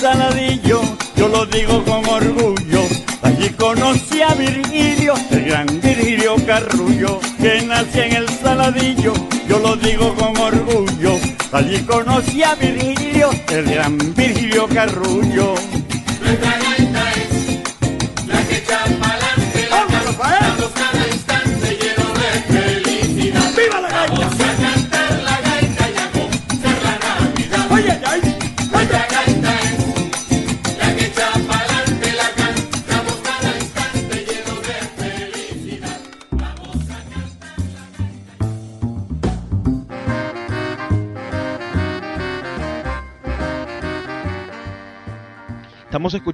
Saladillo, 0.01 0.81
yo 1.15 1.27
lo 1.27 1.45
digo 1.45 1.85
con 1.85 2.03
orgullo. 2.09 2.81
Allí 3.21 3.49
conocí 3.49 4.19
a 4.23 4.33
Virgilio, 4.33 5.13
el 5.29 5.45
gran 5.45 5.67
Virgilio 5.79 6.35
Carrullo, 6.43 7.19
que 7.39 7.61
nace 7.61 8.07
en 8.07 8.15
el 8.15 8.29
Saladillo, 8.29 9.13
yo 9.47 9.59
lo 9.59 9.75
digo 9.75 10.15
con 10.15 10.35
orgullo. 10.37 11.19
Allí 11.51 11.77
conocí 11.83 12.41
a 12.41 12.55
Virgilio, 12.55 13.29
el 13.51 13.65
gran 13.65 13.99
Virgilio 14.15 14.67
Carrullo. 14.69 15.53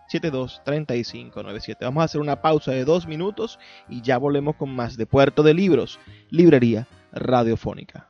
0424-672-3597. 0.09 1.77
Vamos 1.79 2.01
a 2.01 2.05
hacer 2.05 2.19
una 2.19 2.41
pausa 2.41 2.71
de 2.71 2.83
dos 2.83 3.07
minutos 3.07 3.59
y 3.87 4.01
ya 4.01 4.17
volvemos 4.17 4.57
con 4.57 4.75
más 4.75 4.97
de 4.97 5.05
Puerto 5.05 5.41
de 5.41 5.53
Libros, 5.53 6.01
Librería 6.29 6.85
Radiofónica. 7.13 8.09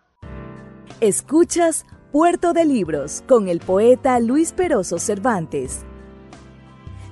Escuchas 0.99 1.86
Puerto 2.11 2.53
de 2.53 2.65
Libros 2.65 3.23
con 3.27 3.49
el 3.49 3.59
poeta 3.59 4.19
Luis 4.19 4.51
Peroso 4.51 4.97
Cervantes. 4.97 5.86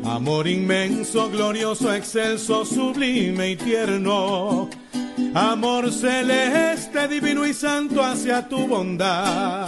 Amor 0.04 0.46
inmenso, 0.46 1.30
glorioso, 1.30 1.92
excelso, 1.92 2.64
sublime 2.64 3.50
y 3.50 3.56
tierno. 3.56 4.68
Amor 5.34 5.92
celeste, 5.92 7.08
divino 7.08 7.46
y 7.46 7.52
santo 7.54 8.04
hacia 8.04 8.48
tu 8.48 8.66
bondad. 8.66 9.66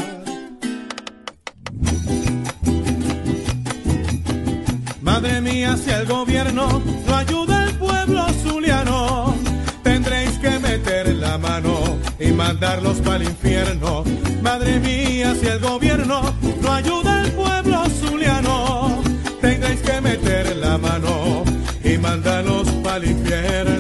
Madre 5.00 5.40
mía, 5.40 5.76
si 5.76 5.90
el 5.90 6.06
gobierno 6.06 6.82
no 7.06 7.16
ayuda 7.16 7.62
al 7.62 7.78
pueblo 7.78 8.26
zuliano, 8.42 9.34
tendréis 9.82 10.38
que 10.38 10.58
meter 10.58 11.14
la 11.14 11.38
mano 11.38 11.98
y 12.20 12.26
mandarlos 12.32 12.98
para 12.98 13.16
el 13.16 13.24
infierno. 13.24 14.04
Madre 14.46 14.78
mía, 14.78 15.34
si 15.34 15.48
el 15.48 15.58
gobierno 15.58 16.32
no 16.62 16.72
ayuda 16.72 17.22
al 17.22 17.32
pueblo 17.32 17.84
zuliano, 18.00 19.02
tendréis 19.40 19.80
que 19.80 20.00
meter 20.00 20.56
la 20.58 20.78
mano 20.78 21.42
y 21.82 21.98
mandarlos 21.98 22.68
para 22.84 22.98
el 22.98 23.10
infierno. 23.10 23.75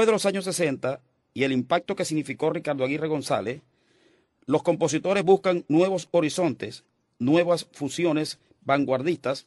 Después 0.00 0.06
de 0.06 0.12
los 0.12 0.24
años 0.24 0.44
60 0.46 1.02
y 1.34 1.44
el 1.44 1.52
impacto 1.52 1.94
que 1.94 2.06
significó 2.06 2.48
Ricardo 2.48 2.84
Aguirre 2.84 3.06
González, 3.06 3.60
los 4.46 4.62
compositores 4.62 5.24
buscan 5.24 5.66
nuevos 5.68 6.08
horizontes, 6.10 6.84
nuevas 7.18 7.66
fusiones 7.70 8.38
vanguardistas 8.62 9.46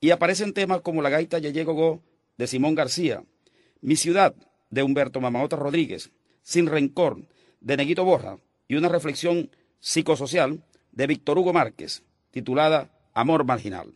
y 0.00 0.10
aparecen 0.10 0.52
temas 0.52 0.82
como 0.82 1.02
La 1.02 1.10
gaita 1.10 1.40
Yeye 1.40 1.64
Gogó 1.64 2.04
de 2.38 2.46
Simón 2.46 2.76
García, 2.76 3.24
Mi 3.80 3.96
ciudad 3.96 4.32
de 4.70 4.84
Humberto 4.84 5.20
Mamaota 5.20 5.56
Rodríguez, 5.56 6.12
Sin 6.42 6.68
rencor 6.68 7.26
de 7.60 7.76
Neguito 7.76 8.04
Borja 8.04 8.38
y 8.68 8.76
una 8.76 8.88
reflexión 8.88 9.50
psicosocial 9.80 10.62
de 10.92 11.08
Víctor 11.08 11.36
Hugo 11.36 11.52
Márquez, 11.52 12.04
titulada 12.30 12.92
Amor 13.12 13.44
Marginal. 13.44 13.92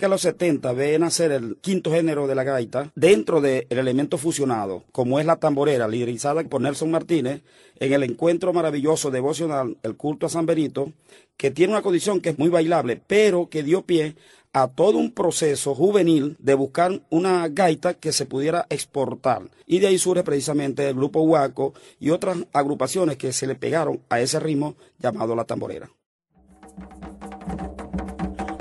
Década 0.00 0.12
de 0.12 0.14
los 0.14 0.22
70 0.22 0.72
ve 0.72 0.98
nacer 0.98 1.30
el 1.30 1.58
quinto 1.60 1.92
género 1.92 2.26
de 2.26 2.34
la 2.34 2.42
gaita 2.42 2.90
dentro 2.94 3.42
del 3.42 3.66
elemento 3.68 4.16
fusionado, 4.16 4.82
como 4.92 5.20
es 5.20 5.26
la 5.26 5.36
tamborera, 5.36 5.88
liderizada 5.88 6.42
por 6.44 6.62
Nelson 6.62 6.90
Martínez 6.90 7.42
en 7.78 7.92
el 7.92 8.04
encuentro 8.04 8.54
maravilloso 8.54 9.10
devocional, 9.10 9.76
el 9.82 9.96
culto 9.98 10.24
a 10.24 10.30
San 10.30 10.46
Benito, 10.46 10.90
que 11.36 11.50
tiene 11.50 11.74
una 11.74 11.82
condición 11.82 12.22
que 12.22 12.30
es 12.30 12.38
muy 12.38 12.48
bailable, 12.48 12.98
pero 13.06 13.50
que 13.50 13.62
dio 13.62 13.82
pie 13.82 14.16
a 14.54 14.68
todo 14.68 14.96
un 14.96 15.12
proceso 15.12 15.74
juvenil 15.74 16.34
de 16.38 16.54
buscar 16.54 17.02
una 17.10 17.46
gaita 17.48 17.92
que 17.92 18.12
se 18.12 18.24
pudiera 18.24 18.64
exportar. 18.70 19.50
Y 19.66 19.80
de 19.80 19.88
ahí 19.88 19.98
surge 19.98 20.22
precisamente 20.22 20.88
el 20.88 20.94
grupo 20.94 21.20
Huaco 21.20 21.74
y 21.98 22.08
otras 22.08 22.38
agrupaciones 22.54 23.18
que 23.18 23.34
se 23.34 23.46
le 23.46 23.54
pegaron 23.54 24.00
a 24.08 24.18
ese 24.18 24.40
ritmo 24.40 24.76
llamado 24.98 25.36
la 25.36 25.44
tamborera. 25.44 25.90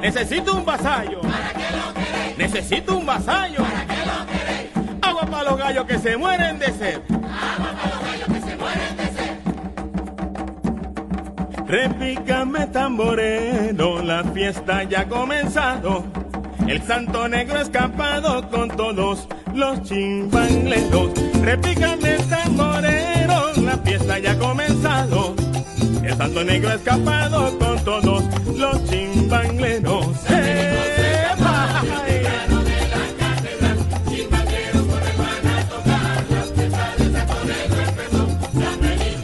Necesito 0.10 0.55
un 0.55 0.66
vasallo. 0.66 1.22
¿Para 1.22 1.53
qué 1.53 1.78
lo 1.78 1.93
queréis? 1.93 2.38
Necesito 2.39 2.97
un 2.97 3.05
vasallo. 3.05 3.57
¿Para 3.57 3.86
qué 3.86 4.05
lo 4.07 4.26
queréis? 4.26 4.70
Agua 5.03 5.22
para 5.28 5.43
los 5.43 5.60
gallos 5.60 5.86
que 5.86 5.99
se 5.99 6.18
mueren 6.18 6.57
de 6.57 6.66
sed. 6.66 6.99
Agua 7.12 7.76
para 7.80 7.93
los 7.93 8.03
gallos 8.03 8.28
que 8.28 8.41
se 8.41 8.55
mueren 8.57 8.97
de 8.97 9.05
sed. 9.05 9.38
Repícame 11.68 12.66
tamborero, 12.66 14.01
la 14.01 14.24
fiesta 14.24 14.82
ya 14.82 15.01
ha 15.01 15.05
comenzado. 15.07 16.05
El 16.68 16.82
santo 16.82 17.28
negro 17.28 17.62
escapado 17.62 18.49
con 18.49 18.70
todos 18.70 19.28
los 19.53 19.84
chimbangleros. 19.84 21.12
Repícame 21.43 22.18
tamborero, 22.28 23.53
la 23.57 23.78
fiesta 23.78 24.18
ya 24.18 24.32
ha 24.32 24.39
comenzado. 24.39 25.39
El 26.04 26.18
santo 26.18 26.43
negro 26.43 26.72
escapado 26.74 27.58
con 27.60 27.84
todos 27.84 28.24
los 28.58 28.86
chimbangleros. 28.86 30.06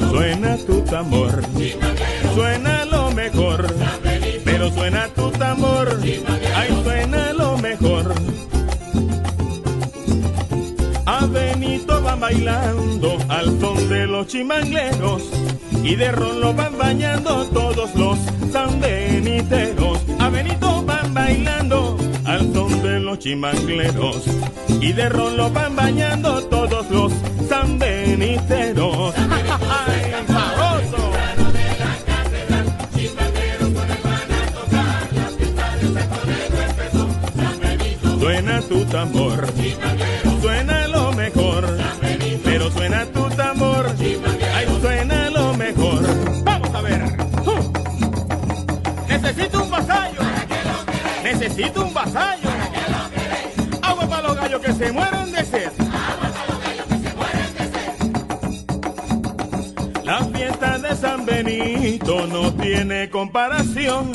Suena 0.09 0.57
tu 0.57 0.81
tambor, 0.81 1.41
suena 2.33 2.85
lo 2.85 3.11
mejor, 3.11 3.67
pero 4.43 4.71
suena 4.71 5.07
tu 5.09 5.31
tambor, 5.31 5.99
ay 6.55 6.81
suena 6.83 7.33
lo 7.33 7.57
mejor. 7.57 8.13
A 11.05 11.25
Benito 11.25 12.01
van 12.01 12.19
bailando 12.19 13.17
al 13.29 13.59
son 13.59 13.89
de 13.89 14.07
los 14.07 14.27
chimangleros 14.27 15.23
y 15.85 15.95
de 15.95 16.11
ron 16.11 16.39
lo 16.41 16.53
van 16.53 16.77
bañando 16.79 17.45
todos 17.45 17.93
los 17.95 18.17
sanbeniteros. 18.51 19.99
A 20.19 20.29
Benito 20.29 20.83
van 20.83 21.13
bailando 21.13 21.97
al 22.25 22.51
son 22.53 22.81
de 22.81 22.99
los 22.99 23.19
chimangleros 23.19 24.23
y 24.81 24.93
de 24.93 25.09
ron 25.09 25.37
lo 25.37 25.51
van 25.51 25.75
bañando 25.75 26.43
todos 26.45 26.89
los 26.89 27.13
sanbeniteros. 27.47 29.13
Suena 38.19 38.59
tu 38.61 38.83
tambor, 38.85 39.45
Necesito 49.21 49.63
un 49.63 49.71
vasallo, 49.71 50.19
necesito 51.23 51.85
un 51.85 51.93
vasallo. 51.93 52.49
Agua 53.81 54.09
para 54.09 54.27
los 54.27 54.35
gallos 54.35 54.59
que 54.59 54.73
se 54.73 54.91
mueren 54.91 55.31
de 55.31 55.45
sed. 55.45 55.71
La 60.03 60.19
fiesta 60.25 60.77
de 60.79 60.95
San 60.97 61.25
Benito 61.25 62.27
no 62.27 62.53
tiene 62.55 63.09
comparación. 63.09 64.11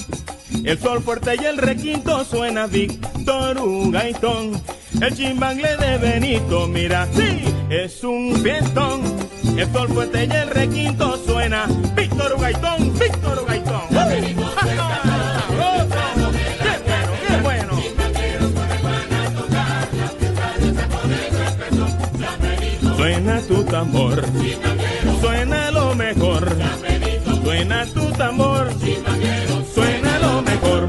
El 0.64 0.78
sol 0.78 1.02
fuerte 1.02 1.34
y 1.40 1.46
el 1.46 1.56
requinto 1.56 2.22
suena 2.26 2.66
Víctor 2.66 3.58
Ugaitón. 3.58 4.60
El 5.00 5.16
chimbangle 5.16 5.78
de 5.78 5.96
Benito, 5.96 6.66
mira, 6.68 7.08
sí, 7.14 7.42
es 7.70 8.04
un 8.04 8.36
fiestón. 8.42 9.00
El 9.56 9.72
sol 9.72 9.88
fuerte 9.88 10.26
y 10.26 10.36
el 10.36 10.50
requinto 10.50 11.16
suena 11.24 11.66
Víctor 12.20 12.36
Ugaitón, 12.36 12.98
Víctor 12.98 13.38
Ugaitón. 13.42 13.80
Suena 22.96 23.40
tu 23.40 23.64
tambor, 23.64 24.24
suena 25.22 25.70
lo 25.70 25.94
mejor. 25.94 26.56
Suena 27.42 27.86
tu 27.86 28.12
tambor, 28.12 28.68
suena 29.74 30.18
lo 30.18 30.42
mejor. 30.42 30.88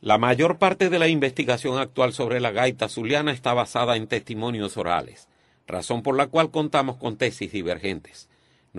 La 0.00 0.18
mayor 0.18 0.58
parte 0.58 0.90
de 0.90 0.98
la 0.98 1.06
investigación 1.06 1.78
actual 1.78 2.12
sobre 2.12 2.40
la 2.40 2.50
gaita 2.50 2.88
zuliana 2.88 3.30
está 3.30 3.54
basada 3.54 3.94
en 3.94 4.08
testimonios 4.08 4.76
orales, 4.76 5.28
razón 5.68 6.02
por 6.02 6.16
la 6.16 6.26
cual 6.26 6.50
contamos 6.50 6.96
con 6.96 7.16
tesis 7.16 7.52
divergentes. 7.52 8.28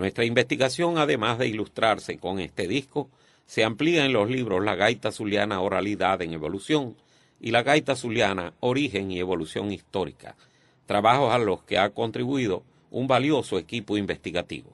Nuestra 0.00 0.24
investigación, 0.24 0.96
además 0.96 1.36
de 1.36 1.46
ilustrarse 1.46 2.16
con 2.16 2.40
este 2.40 2.66
disco, 2.66 3.10
se 3.44 3.64
amplía 3.64 4.06
en 4.06 4.14
los 4.14 4.30
libros 4.30 4.64
La 4.64 4.74
gaita 4.74 5.12
zuliana 5.12 5.60
Oralidad 5.60 6.22
en 6.22 6.32
Evolución 6.32 6.96
y 7.38 7.50
La 7.50 7.62
gaita 7.62 7.94
zuliana 7.94 8.54
Origen 8.60 9.10
y 9.10 9.18
Evolución 9.18 9.70
Histórica, 9.72 10.36
trabajos 10.86 11.34
a 11.34 11.38
los 11.38 11.62
que 11.64 11.76
ha 11.76 11.90
contribuido 11.90 12.62
un 12.90 13.08
valioso 13.08 13.58
equipo 13.58 13.98
investigativo. 13.98 14.70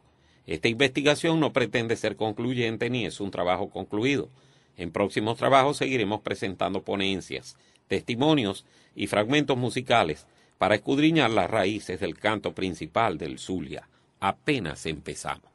Esta 0.46 0.68
investigación 0.68 1.40
no 1.40 1.52
pretende 1.52 1.96
ser 1.96 2.14
concluyente 2.14 2.88
ni 2.88 3.04
es 3.04 3.18
un 3.18 3.32
trabajo 3.32 3.68
concluido. 3.68 4.28
En 4.76 4.92
próximos 4.92 5.38
trabajos 5.38 5.78
seguiremos 5.78 6.20
presentando 6.20 6.82
ponencias, 6.82 7.56
testimonios 7.88 8.64
y 8.94 9.08
fragmentos 9.08 9.58
musicales 9.58 10.24
para 10.56 10.76
escudriñar 10.76 11.30
las 11.32 11.50
raíces 11.50 11.98
del 11.98 12.16
canto 12.16 12.54
principal 12.54 13.18
del 13.18 13.40
Zulia. 13.40 13.88
Apenas 14.20 14.86
empezamos. 14.86 15.50